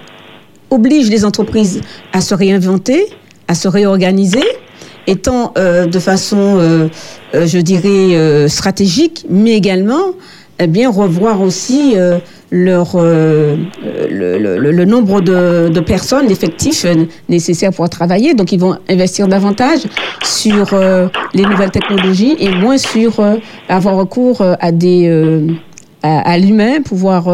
[0.70, 1.80] oblige les entreprises
[2.12, 3.06] à se réinventer,
[3.48, 4.44] à se réorganiser,
[5.06, 6.88] étant euh, de façon, euh,
[7.34, 10.12] euh, je dirais, euh, stratégique, mais également,
[10.58, 12.18] eh bien, revoir aussi euh,
[12.50, 13.56] leur, euh,
[14.10, 16.86] le, le- le- nombre de, de personnes, d'effectifs
[17.28, 18.34] nécessaires pour travailler.
[18.34, 19.80] Donc, ils vont investir davantage
[20.24, 23.12] sur euh, les nouvelles technologies et moins sur
[23.68, 25.08] avoir recours à des
[26.02, 27.24] à, à l'humain, pouvoir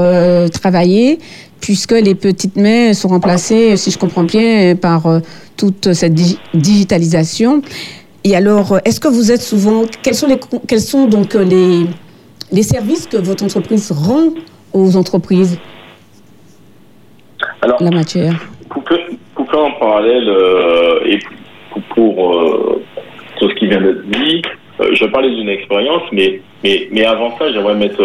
[0.50, 1.18] travailler,
[1.62, 5.20] puisque les petites mains sont remplacées, si je comprends bien, par euh,
[5.56, 7.62] toute cette digi- digitalisation.
[8.24, 11.44] Et alors, euh, est-ce que vous êtes souvent, quels sont les, quels sont donc euh,
[11.44, 11.86] les,
[12.50, 14.34] les services que votre entreprise rend
[14.74, 15.58] aux entreprises,
[17.62, 18.34] Alors, la matière
[19.52, 21.18] faire en parallèle euh, et
[21.94, 22.82] pour, euh,
[23.38, 24.40] tout ce qui vient d'être dit,
[24.80, 28.02] euh, je vais parler d'une expérience, mais, mais, mais avant ça, j'aimerais mettre,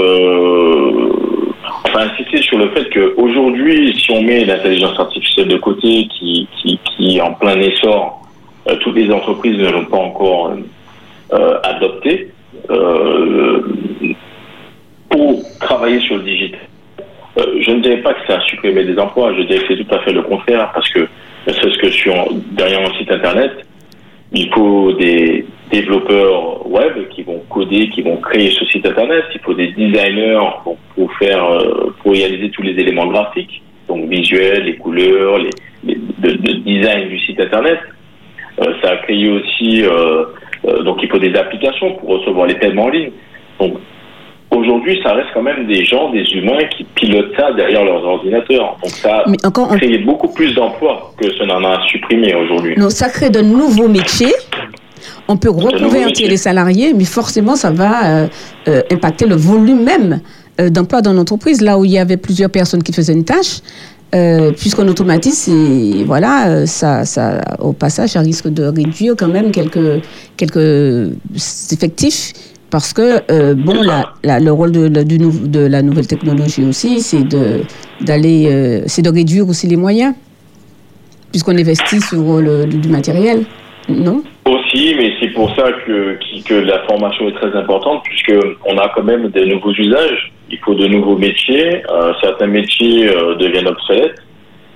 [1.90, 7.18] enfin, insister sur le fait qu'aujourd'hui, si on met l'intelligence artificielle de côté, qui, qui,
[7.18, 8.22] est en plein essor,
[8.68, 10.54] euh, toutes les entreprises ne l'ont pas encore
[11.34, 12.32] euh, adopté.
[12.70, 13.62] Euh,
[15.10, 16.60] pour travailler sur le digital,
[17.38, 19.84] euh, je ne dirais pas que ça a supprimé des emplois, je dirais que c'est
[19.84, 21.08] tout à fait le contraire, parce que
[21.46, 22.14] c'est ce que sur,
[22.52, 23.52] derrière mon site internet,
[24.34, 29.42] il faut des développeurs web qui vont coder, qui vont créer ce site internet, il
[29.42, 34.64] faut des designers pour, pour faire, euh, pour réaliser tous les éléments graphiques, donc visuels,
[34.64, 35.50] les couleurs, les,
[35.84, 37.80] les de, de design du site internet.
[38.62, 40.26] Euh, ça a créé aussi, euh,
[40.68, 43.12] euh, donc il faut des applications pour recevoir les paiements en ligne.
[43.60, 43.74] Donc
[44.52, 48.78] aujourd'hui, ça reste quand même des gens, des humains qui pilotent ça derrière leurs ordinateurs.
[48.82, 52.34] Donc ça Mais encore, a on- créé beaucoup plus d'emplois que ce n'en a supprimé
[52.34, 52.74] aujourd'hui.
[52.78, 54.34] non, ça crée de nouveaux métiers.
[55.28, 58.28] On peut reconvertir les salariés, mais forcément, ça va euh,
[58.68, 60.22] euh, impacter le volume même
[60.62, 61.62] euh, d'emploi dans l'entreprise.
[61.62, 63.60] Là où il y avait plusieurs personnes qui faisaient une tâche,
[64.58, 65.50] puisqu'on automatise,
[66.06, 70.02] voilà, ça, ça, au passage, ça risque de réduire quand même quelques,
[70.38, 71.12] quelques
[71.72, 72.34] effectifs.
[72.70, 77.62] Parce que, bon, la, la- le rôle de, la- de nouvelle technologie aussi, c'est de,
[78.02, 80.14] d'aller, c'est de réduire aussi les moyens,
[81.32, 83.46] puisqu'on investit sur le, du matériel,
[83.90, 88.34] non Aussi, mais c'est pour ça que, que la formation est très importante, puisque
[88.66, 90.32] on a quand même des nouveaux usages.
[90.50, 91.82] Il faut de nouveaux métiers.
[91.90, 94.16] Euh, certains métiers euh, deviennent obsolètes.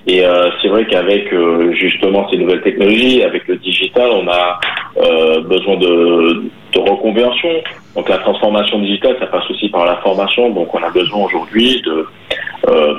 [0.06, 4.58] Et euh, c'est vrai qu'avec euh, justement ces nouvelles technologies, avec le digital, on a
[5.00, 6.42] euh, besoin de,
[6.74, 7.50] de reconversion.
[7.94, 10.50] Donc la transformation digitale, ça passe aussi par la formation.
[10.50, 12.06] Donc on a besoin aujourd'hui de,
[12.68, 12.94] euh,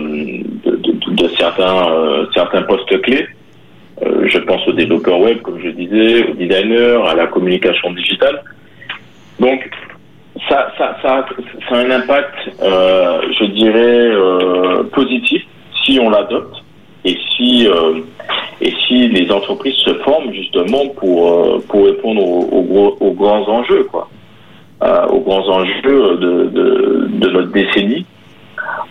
[0.66, 3.28] de- de certains, euh, certains postes clés.
[4.06, 8.42] Euh, je pense aux développeurs web, comme je disais, aux designers, à la communication digitale.
[9.40, 9.70] Donc,
[10.50, 11.26] ça, ça, ça,
[11.70, 15.44] ça a un impact, euh, je dirais, euh, positif
[15.84, 16.56] si on l'adopte
[17.06, 17.68] et si,
[18.62, 24.08] et si les entreprises se forment justement pour, pour répondre aux, grands enjeux, quoi,
[25.10, 26.50] aux grands enjeux de,
[27.10, 28.06] de notre décennie.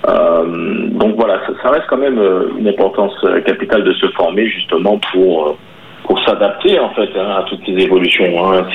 [0.08, 4.46] Euh, donc voilà, ça, reste quand même euh, une importance euh, capitale de se former
[4.48, 5.56] justement pour
[6.04, 8.44] pour s'adapter en fait hein, à toutes ces évolutions.
[8.52, 8.66] hein.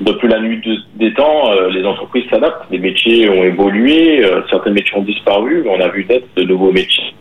[0.00, 0.76] Depuis la nuit de-
[1.06, 5.86] des temps, les entreprises s'adaptent, les métiers ont évolué, certains métiers ont disparu, on a
[5.86, 7.14] vu naître de nouveaux métiers,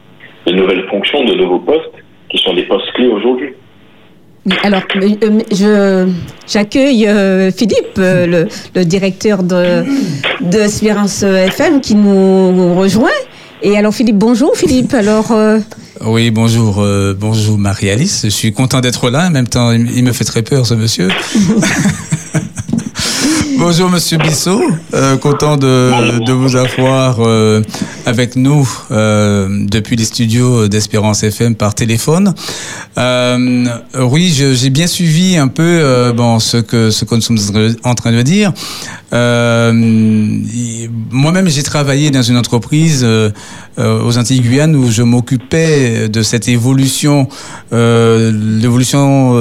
[0.48, 1.94] de nouvelles fonctions, de nouveaux postes
[2.30, 3.54] qui sont des postes clés aujourd'hui.
[4.64, 6.10] Alors, euh, je,
[6.52, 9.84] j'accueille euh, Philippe, euh, le, le directeur de,
[10.42, 13.10] de Espérance FM, qui nous rejoint.
[13.62, 14.94] Et alors, Philippe, bonjour Philippe.
[14.94, 15.60] Alors, euh,
[16.06, 18.22] Oui, bonjour, euh, bonjour Marie-Alice.
[18.26, 19.28] Je suis content d'être là.
[19.28, 21.08] En même temps, il me fait très peur, ce monsieur.
[23.64, 24.62] bonjour, monsieur Bissot.
[24.94, 27.62] Euh, content de, vous avoir euh,
[28.06, 32.34] avec nous euh, depuis les studios d'Espérance FM par téléphone.
[32.98, 35.80] Oui, j'ai bien suivi un peu
[36.40, 38.52] ce que, ce que nous sommes en train de dire.
[39.14, 39.72] Euh,
[41.12, 43.30] Moi-même, j'ai travaillé dans une entreprise euh,
[43.78, 47.28] euh, aux Antilles Guyane où je m'occupais de cette évolution,
[47.72, 49.34] l'évolution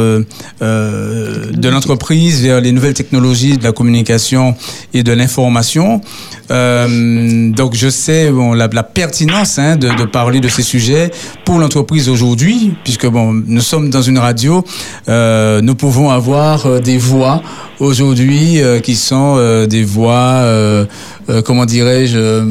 [0.61, 4.55] de l'entreprise vers les nouvelles technologies de la communication
[4.95, 6.01] et de l'information.
[6.49, 11.11] Donc, je sais bon, la, la pertinence hein, de, de parler de ces sujets
[11.45, 14.64] pour l'entreprise aujourd'hui, puisque bon, nous sommes dans une radio,
[15.09, 17.43] euh, nous pouvons avoir des voix
[17.83, 20.87] aujourd'hui euh, qui sont euh, des voix, euh,
[21.45, 22.45] comment dirais-je,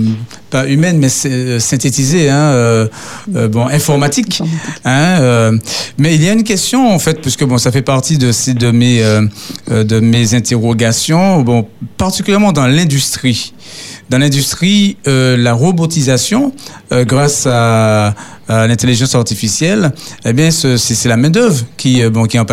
[0.49, 2.87] pas humaines, mais sy- synthétisées, hein,
[3.27, 4.41] bon, informatiques.
[4.83, 5.51] Hein,
[5.97, 9.01] mais il y a une question en fait, puisque bon, ça fait partie de, mes
[9.69, 11.65] de mes interrogations, bon,
[11.97, 13.53] particulièrement dans l'industrie.
[14.09, 16.53] Dans l'industrie, la robotisation,
[16.91, 18.13] grâce à,
[18.51, 19.91] à l'intelligence artificielle,
[20.25, 22.45] eh bien, ce- c'est la main d'œuvre qui euh, bon qui en.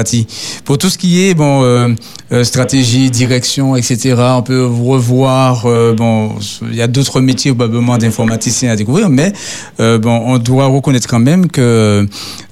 [0.65, 1.89] Pour tout ce qui est bon euh,
[2.33, 4.15] euh, stratégie, direction, etc.
[4.41, 5.67] On peut revoir.
[5.67, 6.35] euh, bon,
[6.71, 9.33] il y a d'autres métiers probablement d'informaticiens à découvrir, mais
[9.81, 12.07] euh, bon, on doit reconnaître quand même que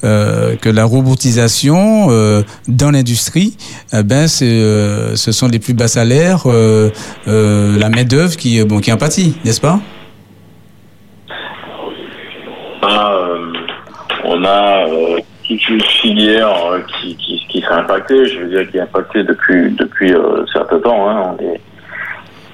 [0.04, 3.56] euh, que la robotisation euh, dans l'industrie,
[3.92, 6.90] eh ben, euh, ce sont les plus bas salaires, euh,
[7.28, 8.96] euh, la main d'œuvre qui euh, bon qui en
[9.44, 9.80] n'est-ce pas?
[12.88, 13.52] Ah, euh,
[14.24, 18.70] on a euh, toute une filière euh, qui, qui, qui s'est impactée, je veux dire,
[18.70, 21.08] qui est impactée depuis, depuis euh, certain temps.
[21.08, 21.60] Hein, on est-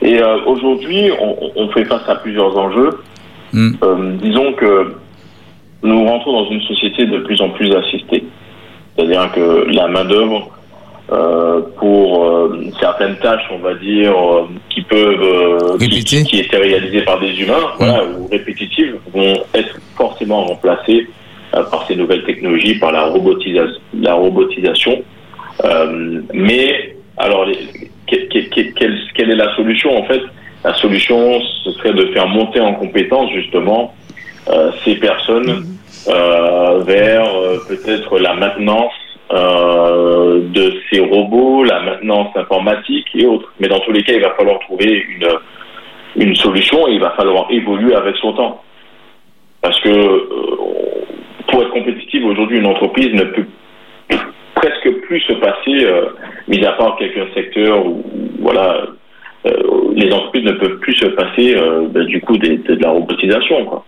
[0.08, 2.90] Et euh, aujourd'hui, on, on fait face à plusieurs enjeux.
[3.52, 3.70] Mm.
[3.82, 4.94] Euh, disons que
[5.82, 8.24] nous rentrons dans une société de plus en plus assistée.
[8.96, 10.50] C'est-à-dire que la main-d'œuvre,
[11.10, 15.20] euh, pour euh, certaines tâches, on va dire, euh, qui peuvent.
[15.22, 15.76] euh,
[16.24, 21.06] qui, qui étaient réalisées par des humains, voilà, ou répétitives, vont être forcément remplacées
[21.54, 25.02] euh, par ces nouvelles technologies, par la, robotisa- la robotisation.
[25.64, 27.58] Euh, mais, alors, les-
[28.08, 30.20] que- que- que- quelle, quelle est la solution En fait,
[30.64, 33.92] la solution, ce serait de faire monter en compétence, justement,
[34.48, 35.66] euh, ces personnes
[36.08, 38.92] euh, vers euh, peut-être la maintenance
[39.32, 43.50] euh, de ces robots, la maintenance informatique et autres.
[43.60, 45.28] Mais dans tous les cas, il va falloir trouver une,
[46.22, 48.62] une solution et il va falloir évoluer avec son temps.
[49.62, 50.26] Parce que euh,
[51.48, 53.46] pour être compétitive aujourd'hui, une entreprise ne peut
[54.54, 56.10] presque plus se passer, euh,
[56.48, 58.04] mis à part quelques secteurs où,
[58.40, 58.82] voilà,
[59.96, 61.56] les entreprises ne peuvent plus se passer
[61.88, 63.64] ben, du coup des- de, la robotisation.
[63.64, 63.84] Quoi.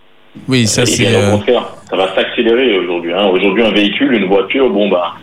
[0.49, 1.15] Oui, ça c'est.
[1.15, 3.13] au contraire, ça va s'accélérer aujourd'hui.
[3.13, 3.27] Hein.
[3.31, 5.13] Aujourd'hui, un véhicule, une voiture, bon bah,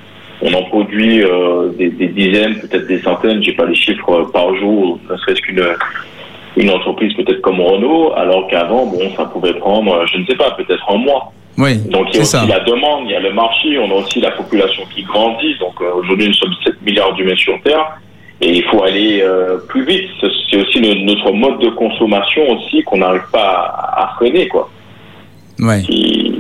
[0.43, 3.43] on en produit euh, des, des dizaines, peut-être des centaines.
[3.43, 5.65] J'ai pas les chiffres euh, par jour, ne serait-ce qu'une
[6.59, 10.35] une entreprise peut-être comme Renault, alors qu'avant, bon, ça pouvait prendre, euh, je ne sais
[10.35, 11.33] pas, peut-être un mois.
[11.57, 12.45] oui, Donc il y a aussi ça.
[12.47, 15.55] la demande, il y a le marché, on a aussi la population qui grandit.
[15.61, 17.99] Donc euh, aujourd'hui, nous sommes 7 milliards d'humains sur Terre.
[18.43, 20.11] Et il faut aller euh, plus vite.
[20.51, 24.69] C'est aussi no- notre mode de consommation aussi qu'on n'arrive pas à, à freiner, quoi
[25.83, 26.35] qui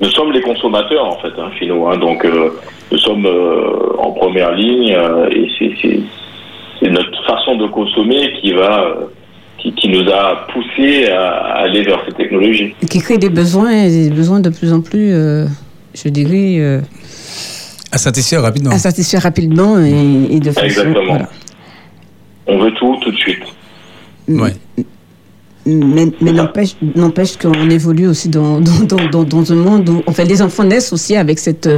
[0.00, 1.86] nous sommes les consommateurs en fait, hein, finaux.
[1.88, 1.98] hein.
[1.98, 2.50] donc euh,
[2.92, 6.00] nous sommes euh, en première ligne euh, et c'est- c'est
[6.80, 8.94] c'est notre façon de consommer qui va euh,
[9.58, 11.30] qui, qui nous a poussé à
[11.62, 12.74] aller vers ces technologies.
[12.90, 15.46] Qui crée des besoins, et des besoins de plus en plus, euh,
[15.94, 16.80] je dirais, euh,
[17.90, 18.70] À satisfaire rapidement.
[18.70, 20.66] à satisfaire rapidement et, et de façon.
[20.66, 21.04] Exactement.
[21.08, 21.28] voilà.
[22.46, 23.42] On veut tout tout de suite.
[24.28, 24.52] Ouais.
[25.66, 30.02] Mais, mais n'empêche, n'empêche qu'on évolue aussi dans, dans, dans, dans, dans un monde où,
[30.06, 31.68] enfin, les enfants naissent aussi avec cette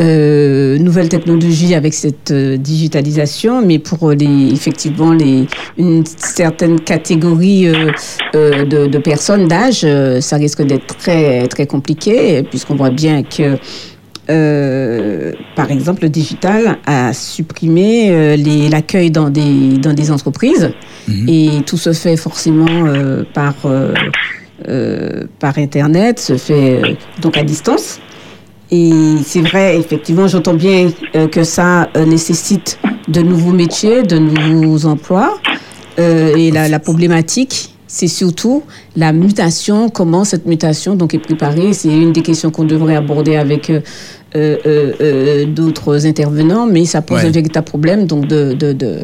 [0.00, 5.46] euh, nouvelle technologie, avec cette euh, digitalisation, mais pour les, effectivement, les,
[5.78, 7.90] une certaine catégorie euh,
[8.34, 13.22] euh, de, de personnes d'âge, euh, ça risque d'être très, très compliqué, puisqu'on voit bien
[13.22, 13.56] que
[14.30, 18.36] euh, par exemple, le digital a supprimé euh,
[18.70, 20.72] l'accueil dans des, dans des entreprises
[21.26, 23.54] et tout se fait forcément euh, par,
[25.40, 28.00] par Internet, se fait donc à distance.
[28.70, 28.92] Et
[29.24, 30.90] c'est vrai, effectivement, j'entends bien
[31.30, 35.38] que ça nécessite de nouveaux métiers, de nouveaux emplois.
[35.98, 38.62] Et la, la problématique, c'est surtout
[38.96, 41.74] la mutation, comment cette mutation donc est préparée.
[41.74, 43.80] C'est une des questions qu'on devrait aborder avec euh,
[44.34, 47.26] euh, euh, d'autres intervenants, mais ça pose Ouais.
[47.26, 49.00] un véritable problème donc de, de, de,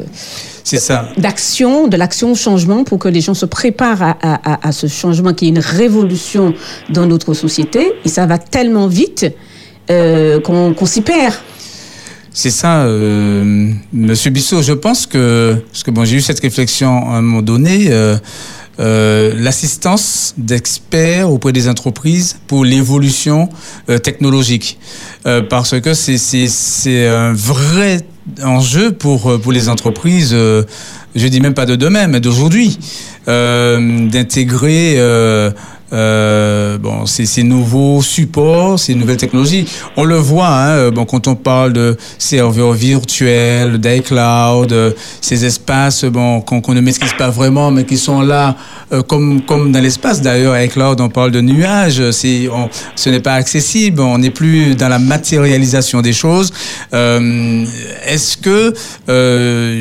[0.64, 1.10] C'est ça.
[1.18, 4.72] d'action, de l'action au changement pour que les gens se préparent à, à- à- à
[4.72, 6.54] ce changement qui est une révolution
[6.88, 7.92] dans notre société.
[8.06, 9.26] Et ça va tellement vite
[10.44, 11.34] qu'on s'y perd.
[12.32, 12.86] C'est ça,
[13.92, 14.62] Monsieur Bissot.
[14.62, 17.88] Je pense que, parce que bon, j'ai eu cette réflexion à un moment donné,
[18.80, 23.48] euh, l'assistance d'experts auprès des entreprises pour l'évolution
[23.88, 24.78] euh, technologique,
[25.26, 28.00] Euh, parce que c'est un vrai
[28.44, 32.78] enjeu pour, pour les entreprises, je dis même pas de demain, mais d'aujourd'hui,
[33.26, 34.96] d'intégrer
[35.92, 39.66] euh, bon, ces, ces nouveaux supports, ces nouvelles technologies.
[39.96, 45.44] On le voit hein, euh, bon, quand on parle de serveurs virtuels, d'iCloud, euh, ces
[45.44, 48.56] espaces bon, qu'on ne maîtrise pas vraiment, mais qui sont là
[48.92, 50.20] euh, comme, comme dans l'espace.
[50.20, 54.88] D'ailleurs, iCloud, on parle de nuages, on, ce n'est pas accessible, on n'est plus dans
[54.88, 56.52] la matérialisation des choses.
[56.92, 57.64] Euh,
[58.06, 58.74] Est-ce que,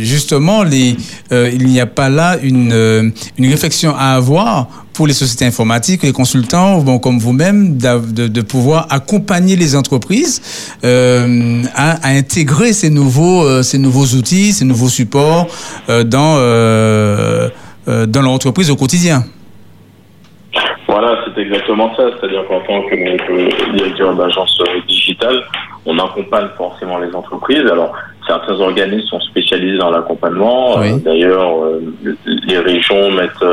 [0.03, 0.95] justement, les,
[1.32, 6.11] il n'y a pas là une, une réflexion à avoir pour les sociétés informatiques, les
[6.11, 10.41] consultants, bon, comme vous-même, de, de pouvoir accompagner les entreprises
[10.83, 15.45] euh, à, à intégrer ces nouveaux, euh, ces nouveaux outils, ces nouveaux supports
[15.89, 16.33] euh, dans,
[18.07, 19.23] dans leur entreprise au quotidien.
[20.87, 22.03] Voilà, c'est exactement ça.
[22.19, 25.43] C'est-à-dire qu'en tant que directeur d'agence digitale,
[25.85, 27.67] on accompagne forcément les entreprises.
[27.71, 27.93] Alors,
[28.25, 30.79] certains organismes sont spécialisés dans l'accompagnement.
[30.79, 30.99] Oui.
[31.05, 31.51] D'ailleurs,
[32.25, 33.45] les régions mettent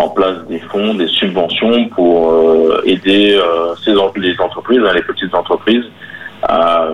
[0.00, 5.02] en place des fonds, des subventions pour euh, aider euh, ces les entreprises, hein, les
[5.02, 5.84] petites entreprises,
[6.42, 6.88] à,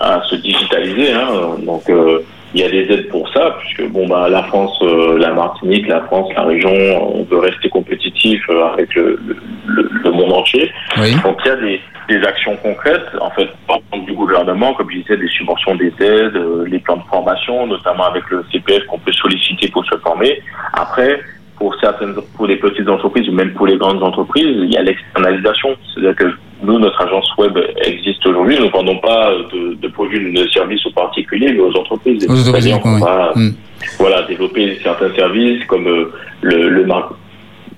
[0.00, 1.12] à se digitaliser.
[1.12, 1.28] hein.
[1.70, 2.20] Donc, euh,
[2.52, 4.76] il y a des aides pour ça, puisque bon bah la France,
[5.18, 6.72] la Martinique, la France, la région,
[7.18, 8.40] on veut rester compétitif
[8.74, 9.20] avec le,
[9.68, 10.68] le, le monde entier.
[11.00, 11.14] Oui.
[11.22, 14.90] Donc il y a des, des actions concrètes, en fait, par exemple, du gouvernement, comme
[14.90, 18.98] je disais, des subventions, des aides, les plans de formation, notamment avec le CPF qu'on
[18.98, 20.42] peut solliciter pour se former.
[20.72, 21.20] Après,
[21.60, 24.82] pour certaines, pour les petites entreprises ou même pour les grandes entreprises, il y a
[24.82, 25.68] l'externalisation.
[25.94, 26.28] C'est-à-dire que
[26.64, 28.56] nous, notre agence web existe aujourd'hui.
[28.58, 32.26] Nous ne vendons pas de, de produits ou de services aux particuliers, mais aux entreprises.
[32.28, 33.00] Aux entreprises, qu'on oui.
[33.02, 33.50] va, Mm.
[33.98, 37.14] voilà, développer certains services comme euh, le, le mar-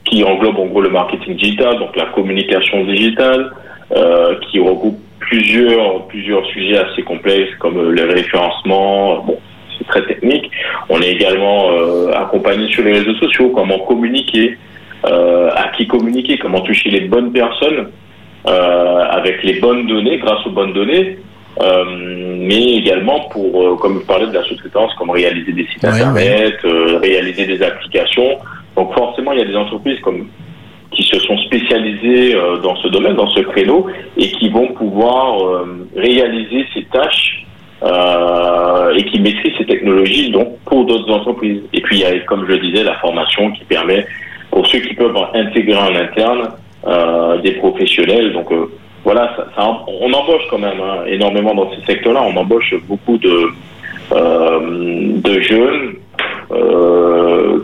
[0.05, 3.51] qui englobe en gros le marketing digital, donc la communication digitale,
[3.97, 9.25] euh, qui regroupe plusieurs plusieurs sujets assez complexes comme euh, le référencement.
[9.27, 9.39] Bon,
[9.79, 10.51] c'est très technique.
[10.89, 14.59] On est également euh, accompagné sur les réseaux sociaux, comment communiquer,
[15.07, 17.89] euh, à qui communiquer, comment toucher les bonnes personnes
[18.47, 21.19] euh, avec les bonnes données, grâce aux bonnes données.
[21.61, 21.85] Euh,
[22.39, 25.91] mais également pour, euh, comme vous parlez de la sous-traitance, comme réaliser des sites Ouais,
[25.91, 28.39] internet, euh, réaliser des applications.
[28.75, 30.29] Donc forcément, il y a des entreprises comme
[30.93, 33.87] qui se sont spécialisées dans ce domaine, dans ce créneau,
[34.19, 35.65] et qui vont pouvoir
[35.97, 37.47] réaliser ces tâches
[37.85, 41.63] euh, et qui maîtrisent ces technologies donc pour d'autres entreprises.
[41.73, 44.07] Et puis il y a, comme je le disais, la formation qui permet
[44.51, 46.51] pour ceux qui peuvent intégrer en interne
[46.87, 48.33] euh, des professionnels.
[48.33, 48.71] Donc euh,
[49.05, 52.23] voilà, on embauche quand même hein, énormément dans ces secteurs-là.
[52.23, 53.51] On embauche beaucoup de
[55.41, 55.95] jeunes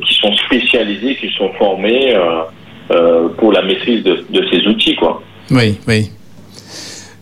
[0.05, 2.16] qui sont spécialisés, qui sont formés
[3.37, 5.23] pour la maîtrise de, de ces outils, quoi.
[5.51, 6.11] Oui, oui.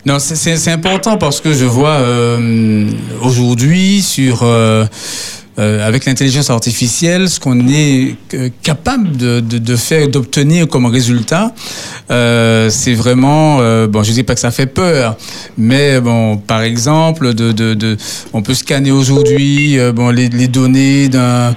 [0.06, 2.86] Non, c'est- important parce que je vois euh,
[3.22, 4.84] aujourd'hui sur euh,
[5.58, 10.86] euh, avec l'intelligence artificielle ce qu'on est euh, capable de, de, de faire, d'obtenir comme
[10.86, 11.52] résultat.
[12.10, 14.04] Euh, c'est vraiment euh, bon.
[14.04, 15.16] Je dis pas que ça fait peur,
[15.58, 17.96] mais bon, par exemple, de, de,
[18.32, 21.54] on peut scanner aujourd'hui bon les, les données d'un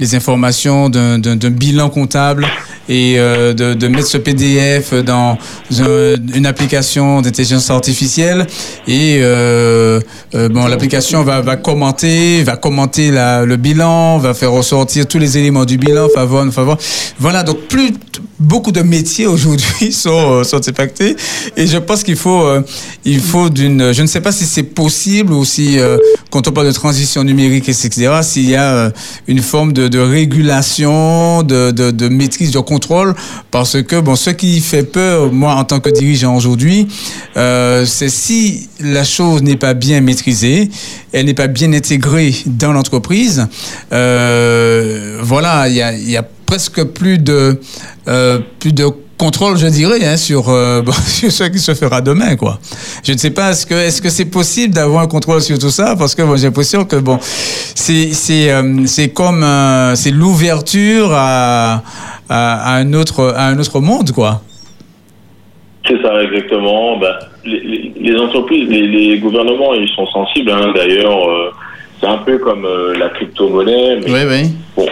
[0.00, 2.46] les informations d'un bilan comptable
[2.88, 5.38] et euh, de, de mettre ce PDF dans
[5.80, 8.46] un- une application d'intelligence artificielle.
[8.86, 10.00] Et euh,
[10.34, 15.18] euh, bon l'application va, va commenter va commenter la, le bilan va faire ressortir tous
[15.18, 16.76] les éléments du bilan faveur faveur
[17.18, 17.92] voilà donc plus
[18.38, 21.16] beaucoup de métiers aujourd'hui sont sont impactés.
[21.56, 22.44] Et je pense qu'il faut
[23.04, 25.78] il faut d'une je ne sais pas si c'est possible ou si
[26.30, 28.92] quand on parle de transition numérique etc s'il y a
[29.28, 32.58] une forme de, de régulation de, de, de maîtrise de
[33.50, 36.88] parce que bon ce qui fait peur moi en tant que dirigeant aujourd'hui
[37.36, 40.70] euh, c'est si la chose n'est pas bien maîtrisée
[41.12, 43.46] elle n'est pas bien intégrée dans l'entreprise
[43.92, 47.60] euh, voilà il y a, il y a presque plus de
[48.08, 48.86] euh, plus de
[49.16, 52.58] contrôle, je dirais, hein, sur, euh, bon, sur ce qui se fera demain, quoi.
[53.04, 55.70] Je ne sais pas, est-ce que est-ce que c'est possible d'avoir un contrôle sur tout
[55.70, 60.10] ça, parce que bon, j'ai l'impression que bon, c'est c'est euh, c'est comme euh, c'est
[60.10, 61.82] l'ouverture à,
[62.28, 64.40] à à un autre à un autre monde, quoi.
[65.86, 66.98] C'est ça, exactement.
[66.98, 67.12] Ben,
[67.44, 70.50] les, entreprises, les, les gouvernements, ils sont sensibles.
[70.50, 70.72] hein.
[70.74, 71.52] D'ailleurs,
[72.00, 72.66] c'est un peu comme
[72.98, 73.98] la crypto-monnaie.
[74.06, 74.50] Oui, oui.
[74.74, 74.86] bon,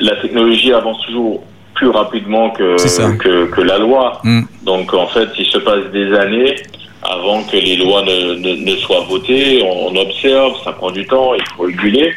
[0.00, 1.42] la technologie avance toujours
[1.76, 2.76] plus rapidement que,
[3.18, 4.20] que, que la loi.
[4.24, 4.42] Mm.
[4.64, 6.56] Donc, en fait, il se passe des années
[7.02, 9.62] avant que les lois ne, ne, ne soient votées.
[9.62, 12.12] On, on observe, ça prend du temps, il faut réguler.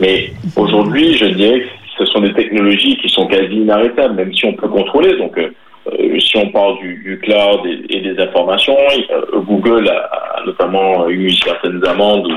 [0.00, 4.46] Mais aujourd'hui, je dirais que ce sont des technologies qui sont quasi inarrêtables, même si
[4.46, 5.16] on peut contrôler.
[5.16, 5.50] Donc, euh,
[5.88, 11.08] euh, si on parle du, du cloud et, et des informations, euh, Google a, notamment
[11.08, 12.32] eu certaines amendes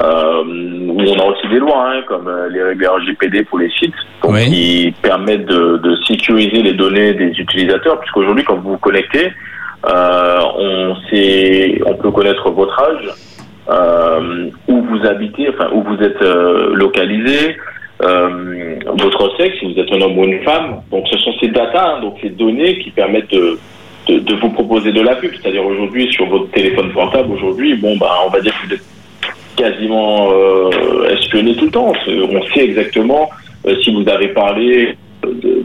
[0.00, 3.70] euh, où on a aussi des lois, hein, comme euh, les règles RGPD pour les
[3.70, 4.44] sites, donc Oui.
[4.46, 9.30] qui permettent de, de sécuriser les données des utilisateurs, puisqu'aujourd'hui, quand vous vous connectez,
[9.86, 13.08] euh, on, sait, on peut connaître votre âge,
[13.68, 16.20] euh, où vous habitez, enfin où vous êtes
[16.74, 17.56] localisé,
[18.00, 20.80] votre sexe, si vous êtes un homme ou une femme.
[20.90, 23.58] Donc ce sont ces datas, hein, donc ces données qui permettent de,
[24.08, 25.30] de, de vous proposer de la pub.
[25.40, 28.82] C'est-à-dire aujourd'hui sur votre téléphone portable, aujourd'hui, bon bah on va dire que vous êtes
[29.56, 31.92] quasiment euh, espionné tout le temps.
[32.08, 33.30] On sait exactement
[33.66, 35.62] euh, si vous avez parlé de,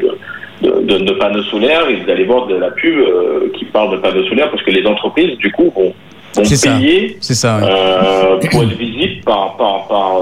[0.62, 3.98] de, de, panneaux solaires et vous allez voir de la pub euh, qui parle de
[3.98, 5.94] panneaux solaires parce que les entreprises du coup vont,
[6.36, 6.70] vont ça.
[6.78, 7.60] payer C'est ça.
[7.62, 7.68] oui.
[7.70, 10.20] euh, pour être visible par, par, par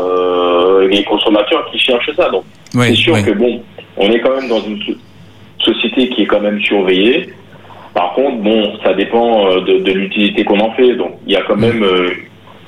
[0.88, 2.30] les consommateurs qui cherchent ça.
[2.30, 2.43] Donc
[2.76, 3.24] Oui, c'est sûr oui.
[3.24, 3.61] que bon,
[3.97, 4.93] on est quand même dans une so-
[5.74, 7.30] société qui est quand même surveillée.
[7.93, 10.93] Par contre, bon, ça dépend de, l'utilité qu'on en fait.
[10.95, 12.09] Donc il y a quand même, euh,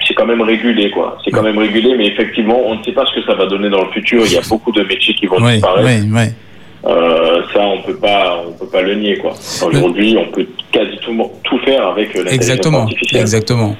[0.07, 1.17] c'est quand même régulé quoi.
[1.25, 3.69] C'est quand même régulé, mais effectivement, on ne sait pas ce que ça va donner
[3.69, 4.23] dans le futur.
[4.25, 5.87] Il y a beaucoup de métiers qui vont Oui, disparaître.
[6.03, 6.23] oui, oui.
[6.85, 9.33] Euh, ça, on peut pas, on peut pas le nier quoi.
[9.65, 11.11] Aujourd'hui, on peut quasi tout,
[11.43, 13.21] tout faire avec l'intelligence Exactement, artificielle.
[13.21, 13.75] exactement.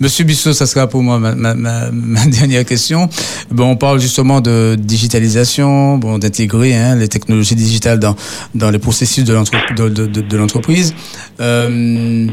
[0.00, 3.08] Monsieur Bissot, ça sera pour moi ma, ma, ma, ma dernière question.
[3.50, 8.14] Bon, on parle justement de digitalisation, bon, d'intégrer hein, les technologies digitales dans,
[8.54, 10.94] dans les processus de l'entre- de, de, de, de l'entreprise.
[11.40, 12.26] Euh,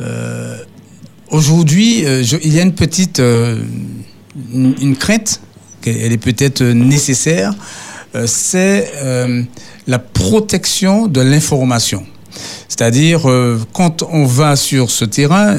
[0.00, 0.56] euh,
[1.30, 3.60] Aujourd'hui, euh, il y a une petite euh,
[4.54, 5.42] une, crainte,
[5.84, 7.54] elle est peut-être nécessaire,
[8.14, 8.92] euh, c'est
[9.86, 12.04] la protection de l'information.
[12.68, 13.22] C'est-à-dire,
[13.72, 15.56] quand on va sur ce terrain,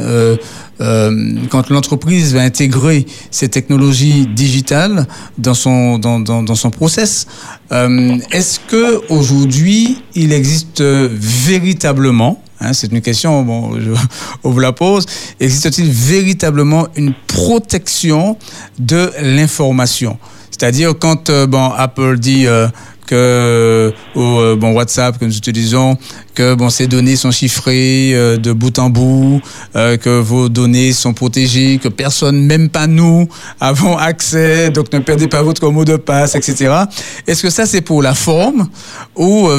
[0.78, 5.06] quand l'entreprise va intégrer ces technologies digitales
[5.38, 7.28] dans son, dans, dans, dans son process,
[7.72, 13.78] est-ce que aujourd'hui il existe véritablement, hein, c'est une question, bon,
[14.44, 15.06] on vous la pose,
[15.40, 18.38] existe-t-il véritablement une protection
[18.78, 20.18] de l'information?
[20.60, 22.68] C'est-à-dire quand euh, bon, Apple dit euh,
[23.08, 25.98] que euh, bon WhatsApp que nous utilisons
[26.36, 29.42] que bon ces données sont chiffrées de bout en bout
[29.74, 33.28] que vos données sont protégées que personne même pas nous
[33.60, 36.84] avons accès donc ne perdez pas votre mot de passe etc
[37.26, 38.70] est-ce que ça c'est pour la forme
[39.16, 39.50] ou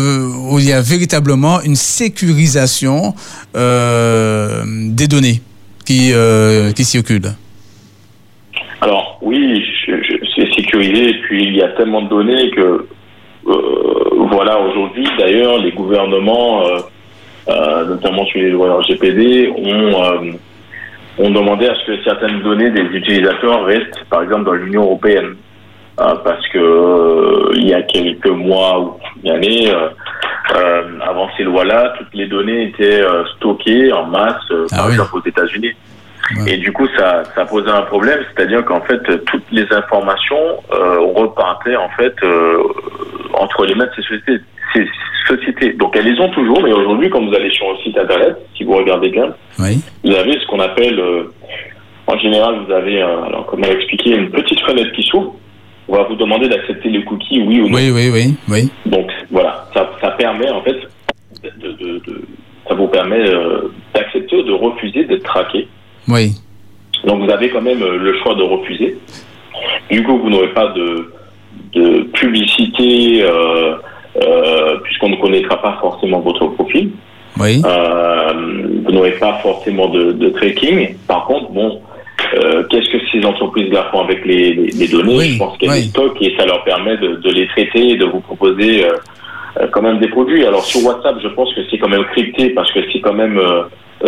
[0.61, 3.17] il y a véritablement une sécurisation
[3.53, 5.43] des données
[5.85, 6.13] qui
[6.77, 7.35] qui circulent?
[8.83, 10.20] Alors oui, je-
[10.61, 12.87] sécurisé et puis il y a tellement de données que
[13.47, 16.79] euh, voilà aujourd'hui d'ailleurs les gouvernements, euh,
[17.49, 20.33] euh, notamment sur les lois RGPD, ont
[21.19, 25.37] ont demandé à ce que certaines données des utilisateurs restent par exemple dans l'Union européenne
[25.97, 29.71] parce que il y a quelques mois ou une année
[30.57, 34.87] euh, avant ces lois-là, toutes les données étaient euh, stockées en masse, euh, Ah par
[34.87, 34.93] oui.
[34.93, 35.73] exemple aux États-Unis.
[36.37, 36.55] Ouais.
[36.55, 40.37] Et du coup, ça, ça posait un problème, c'est-à-dire qu'en fait, toutes les informations
[40.73, 42.63] euh, repartaient en fait euh,
[43.35, 44.41] entre les mains de ces sociétés,
[44.75, 44.87] ces
[45.27, 45.73] sociétés.
[45.75, 48.65] Donc elles les ont toujours, mais aujourd'hui, quand vous allez sur un site internet, si
[48.65, 51.25] vous regardez bien, oui vous avez ce qu'on appelle, euh,
[52.07, 55.35] en général, vous avez, euh, alors comment expliquer, une petite fenêtre qui s'ouvre.
[55.89, 57.77] On va vous demander d'accepter les cookies, oui ou non.
[57.77, 60.77] oui oui oui oui Donc voilà, ça, ça permet en fait,
[61.43, 62.23] de, de- de-
[62.69, 65.67] ça vous permet euh, d'accepter ou de refuser d'être traqué.
[66.11, 66.33] Oui
[67.05, 68.97] Donc vous avez quand même euh, le choix de refuser.
[69.91, 71.13] Du coup, vous n'aurez pas de,
[71.75, 73.75] de publicité euh,
[74.23, 76.91] euh, puisqu'on ne connaîtra pas forcément votre profil.
[77.39, 78.33] oui Euh,
[78.85, 80.95] vous n'aurez pas forcément de, de tracking.
[81.07, 81.81] Par contre, bon,
[82.71, 85.17] qu'est-ce que ces entreprises-là font avec les, les- les données?
[85.17, 85.77] Oui, Je pense qu'elles oui.
[85.83, 88.85] les stockent et ça leur permet de, de les traiter et de vous proposer
[89.73, 90.45] quand même des produits.
[90.45, 93.39] Alors sur WhatsApp, je pense que c'est quand même crypté parce que c'est quand même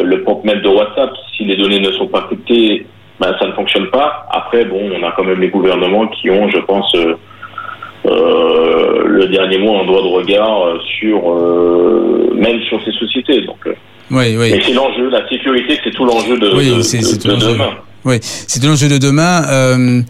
[0.01, 1.11] le propre même de WhatsApp.
[1.37, 2.87] Si les données ne sont pas cryptées,
[3.21, 4.27] ben, ça ne fonctionne pas.
[4.31, 7.15] Après, bon, on a quand même les gouvernements qui ont, je pense, euh,
[8.07, 13.43] euh, le dernier mot en droit de regard euh, sur euh, même sur ces sociétés.
[13.43, 13.75] Donc, euh,
[14.11, 17.23] oui oui mais c'est l'enjeu, la sécurité, c'est tout l'enjeu de, Oui, de- c'est- de-
[17.29, 17.53] de l'enjeu.
[17.53, 17.71] demain.
[18.05, 19.43] Oui, c'est l'enjeu de demain.
[19.49, 20.01] Euh,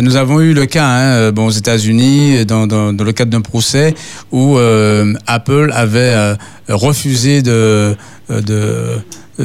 [0.00, 3.32] nous avons eu le cas, hein, euh, bon, aux États-Unis, dans, dans, dans le cadre
[3.32, 3.94] d'un procès
[4.30, 6.34] où euh, Apple avait euh,
[6.68, 7.94] refusé euh,
[8.30, 8.98] de-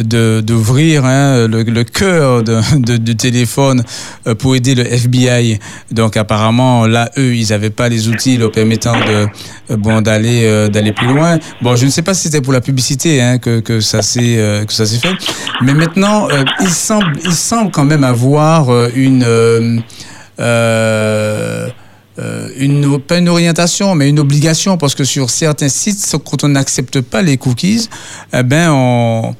[0.04, 3.84] d'ouvrir hein, le, le cœur du téléphone
[4.28, 5.60] euh, pour aider le FBI.
[5.91, 9.28] Donc apparemment là, eux, ils n'avaient pas les outils leur permettant de
[9.72, 11.39] euh, bon d'aller euh, d'aller plus loin.
[11.62, 14.64] Bon, je ne sais pas si c'était pour la publicité hein, que que ça s'est
[14.68, 15.16] que ça s'est fait,
[15.62, 16.28] mais maintenant
[16.62, 19.84] il semble il semble quand même avoir une
[22.58, 27.02] une, pas une orientation, mais une obligation, parce que sur certains sites, quand on n'accepte
[27.02, 27.89] pas les cookies,
[28.34, 29.36] eh ben on,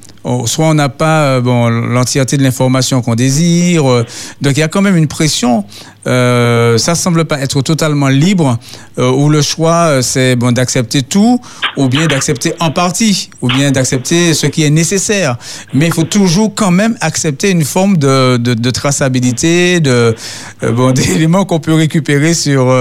[0.46, 3.88] soit on n'a pas euh, bon l'entièreté de l'information qu'on désire.
[3.90, 4.04] euh,
[4.40, 5.64] donc il y a quand même une pression.
[6.06, 8.58] Euh, ça semble pas être totalement libre,
[8.98, 11.40] euh, où le choix c'est bon d'accepter tout,
[11.76, 15.36] ou bien d'accepter en partie, ou bien d'accepter ce qui est nécessaire.
[15.74, 20.14] Mais il faut toujours quand même accepter une forme de, de, de traçabilité, de
[20.62, 22.72] euh, bon d'éléments qu'on peut récupérer sur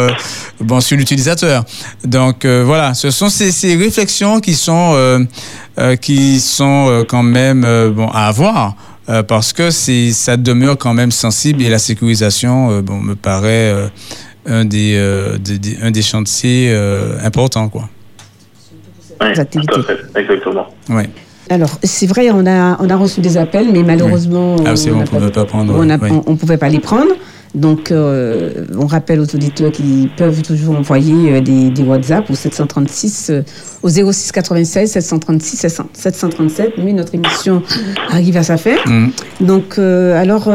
[0.61, 1.63] bon sur l'utilisateur.
[2.03, 5.25] Donc voilà, ce sont ces, réflexions qui sont
[6.01, 8.75] qui sont quand même euh, bon à avoir.
[9.09, 13.15] euh, parce que c'est ça demeure quand même sensible et la sécurisation euh, bon me
[13.15, 13.88] paraît euh,
[14.47, 17.89] un des, euh, des- des- un des chantiers euh, importants quoi.
[19.19, 20.67] Tout à fait, exactement.
[20.89, 21.09] Ouais.
[21.49, 24.77] Alors, c'est vrai, on a, on a reçu des appels, mais malheureusement, Ah, on oui.
[26.27, 27.13] on pouvait pas les prendre.
[27.56, 32.36] Donc, euh, on rappelle aux auditeurs qu'ils peuvent toujours envoyer euh, des, des WhatsApp au
[32.36, 33.41] 736, euh,
[33.82, 36.74] au 06 96 736 700 737.
[36.84, 37.64] Mais notre émission
[38.10, 38.76] arrive à sa fin.
[38.86, 39.12] Mhm.
[39.39, 40.49] Donc, euh, alors,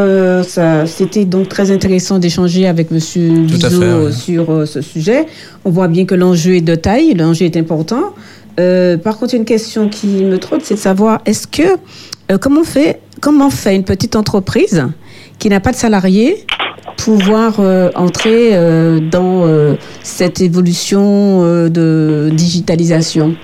[0.47, 4.13] ça, c'était donc très intéressant d'échanger avec Monsieur Bizot ouais.
[4.13, 5.27] sur ce sujet.
[5.65, 8.13] On voit bien que l'enjeu est de taille, l'enjeu est important.
[8.57, 11.79] Par contre, une question qui me trotte, c'est de savoir est-ce que
[12.39, 14.85] comment fait comment fait une petite entreprise
[15.39, 16.45] qui n'a pas de salariés
[17.05, 23.35] pouvoir euh, entrer euh, dans euh, cette évolution euh, de digitalisation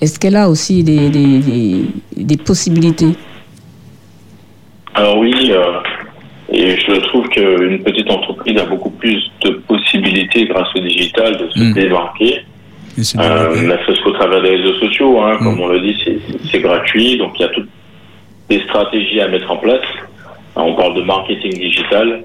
[0.00, 1.84] Est-ce qu'elle a aussi des, des, des-
[2.16, 3.12] des possibilités?
[4.94, 5.80] Alors oui, euh,
[6.52, 11.50] et je trouve qu'une petite entreprise a beaucoup plus de possibilités grâce au digital de
[11.50, 11.72] se Mm.
[11.74, 12.40] démarquer.
[12.96, 15.60] Ne serait-ce qu'au travers des réseaux sociaux, hein, comme Mm.
[15.60, 15.96] on le dit,
[16.50, 17.68] c'est- gratuit, donc il y a toutes
[18.48, 19.84] des stratégies à mettre en place.
[20.56, 22.22] On parle de marketing digital,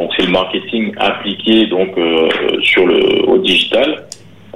[0.00, 2.28] donc c'est le marketing appliqué donc euh,
[2.62, 4.06] sur le au digital.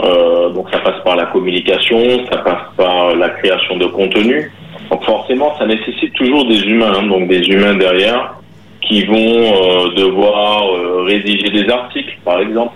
[0.03, 4.51] Euh, donc ça passe par la communication, ça passe par la création de contenu.
[4.91, 8.35] Donc forcément, ça nécessite toujours des humains, hein, donc des humains derrière
[8.81, 10.65] qui vont euh, devoir
[11.05, 12.75] rédiger des articles, par exemple,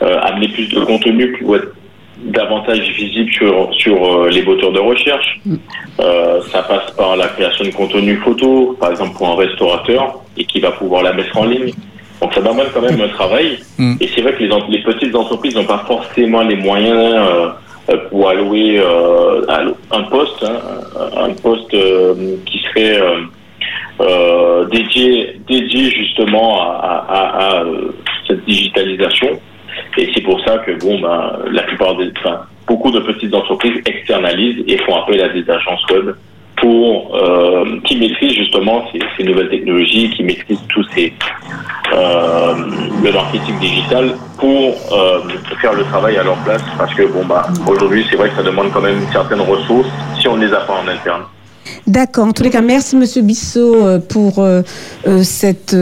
[0.00, 1.36] amener plus de contenu
[2.24, 5.40] davantage visible sur sur euh, les moteurs de recherche.
[6.00, 10.44] Euh, ça passe par la création de contenu photo, par exemple pour un restaurateur, et
[10.44, 11.72] qui va pouvoir la mettre en ligne.
[12.20, 13.58] Donc ça demande quand même un travail.
[13.78, 13.96] Mm.
[14.00, 17.48] Et c'est vrai que les, les petites entreprises n'ont pas forcément les moyens euh,
[17.90, 19.42] euh, pour allouer euh,
[19.90, 20.58] un poste, hein,
[21.18, 22.14] un poste euh,
[22.46, 23.18] qui serait euh,
[24.00, 27.64] euh, dédié, dédié justement à, à- à- à,
[28.26, 29.28] cette digitalisation.
[29.98, 33.80] Et c'est pour ça que bon, ben, la plupart des, enfin, beaucoup de petites entreprises
[33.86, 36.14] externalisent et font appel à des agences web
[36.56, 41.12] pour euh, qui maîtrisent justement ces, nouvelles technologies, qui maîtrisent tous ces
[41.92, 42.54] euh,
[43.02, 45.20] le marketing digital pour euh,
[45.60, 46.62] faire le travail à leur place.
[46.78, 49.88] Parce que bon, bah, aujourd'hui, c'est vrai que ça demande quand même certaines ressources
[50.20, 51.22] si on ne les a pas en interne.
[51.86, 52.26] D'accord.
[52.26, 54.42] En tous les cas, merci Monsieur Bissot euh, pour
[55.22, 55.76] cette,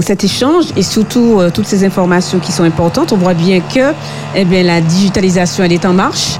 [0.00, 3.12] cet échange et surtout euh, toutes ces informations qui sont importantes.
[3.12, 3.92] On voit bien que
[4.34, 6.38] eh bien, la digitalisation, elle est en marche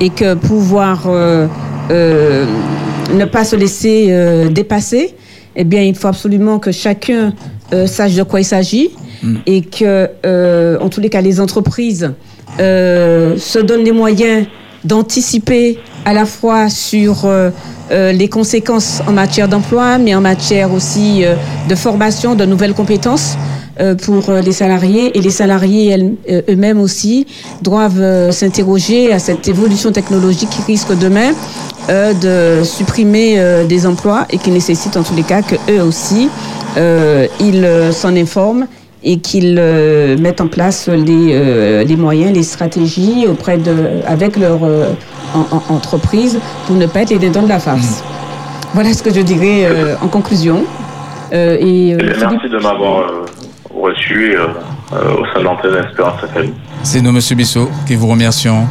[0.00, 1.46] et que pouvoir euh,
[1.90, 2.46] euh,
[3.14, 5.14] ne pas se laisser dépasser,
[5.56, 7.32] eh bien, il faut absolument que chacun
[7.72, 8.90] euh, sache de quoi il s'agit
[9.46, 12.10] et que, euh, en tous les cas, les entreprises
[12.58, 14.46] euh, se donnent les moyens
[14.84, 17.50] d'anticiper à la fois sur euh,
[17.90, 21.34] euh, les conséquences en matière d'emploi, mais en matière aussi euh,
[21.68, 23.36] de formation, de nouvelles compétences
[24.02, 25.16] pour les salariés.
[25.16, 25.96] Et les salariés
[26.50, 27.26] eux-mêmes aussi
[27.62, 31.30] doivent s'interroger à cette évolution technologique qui risque demain
[31.88, 36.28] de supprimer des emplois et qui nécessite en tous les cas que eux aussi
[37.40, 38.66] ils s'en informent
[39.02, 39.54] et qu'ils
[40.20, 43.72] mettent en place les, moyens, les stratégies auprès de,
[44.06, 44.92] avec leur euh,
[45.34, 48.02] en- en- entreprise pour ne pas être les dindons de la farce.
[48.74, 50.64] Voilà ce que je dirais euh, en conclusion.
[51.32, 53.26] Euh, et, euh, Eh bien, merci de m'avoir euh,
[53.74, 54.46] reçu euh,
[54.92, 56.52] euh, au sein d'Antenne Espérance FM.
[56.82, 58.66] C'est nous, Monsieur Bissot, qui vous remercions.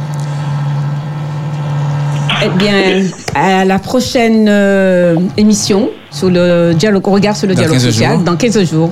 [2.42, 3.02] Eh bien,
[3.34, 7.84] à la prochaine euh, émission sur le dialogue, on regarde sur le Dans dialogue 15
[7.84, 8.22] social jours.
[8.24, 8.90] dans 15 jours.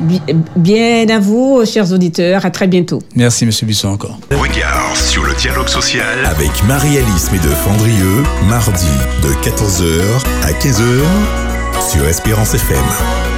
[0.00, 0.20] Bi-
[0.56, 2.44] Bien à vous, chers auditeurs.
[2.44, 3.00] À très bientôt.
[3.14, 4.18] Merci, Monsieur Bissot, encore.
[4.30, 8.86] Regard sur le dialogue social avec Marie-Alice Médeux-Fandrieux, mardi
[9.22, 10.02] de 14h
[10.44, 13.35] à 15h sur Espérance FM.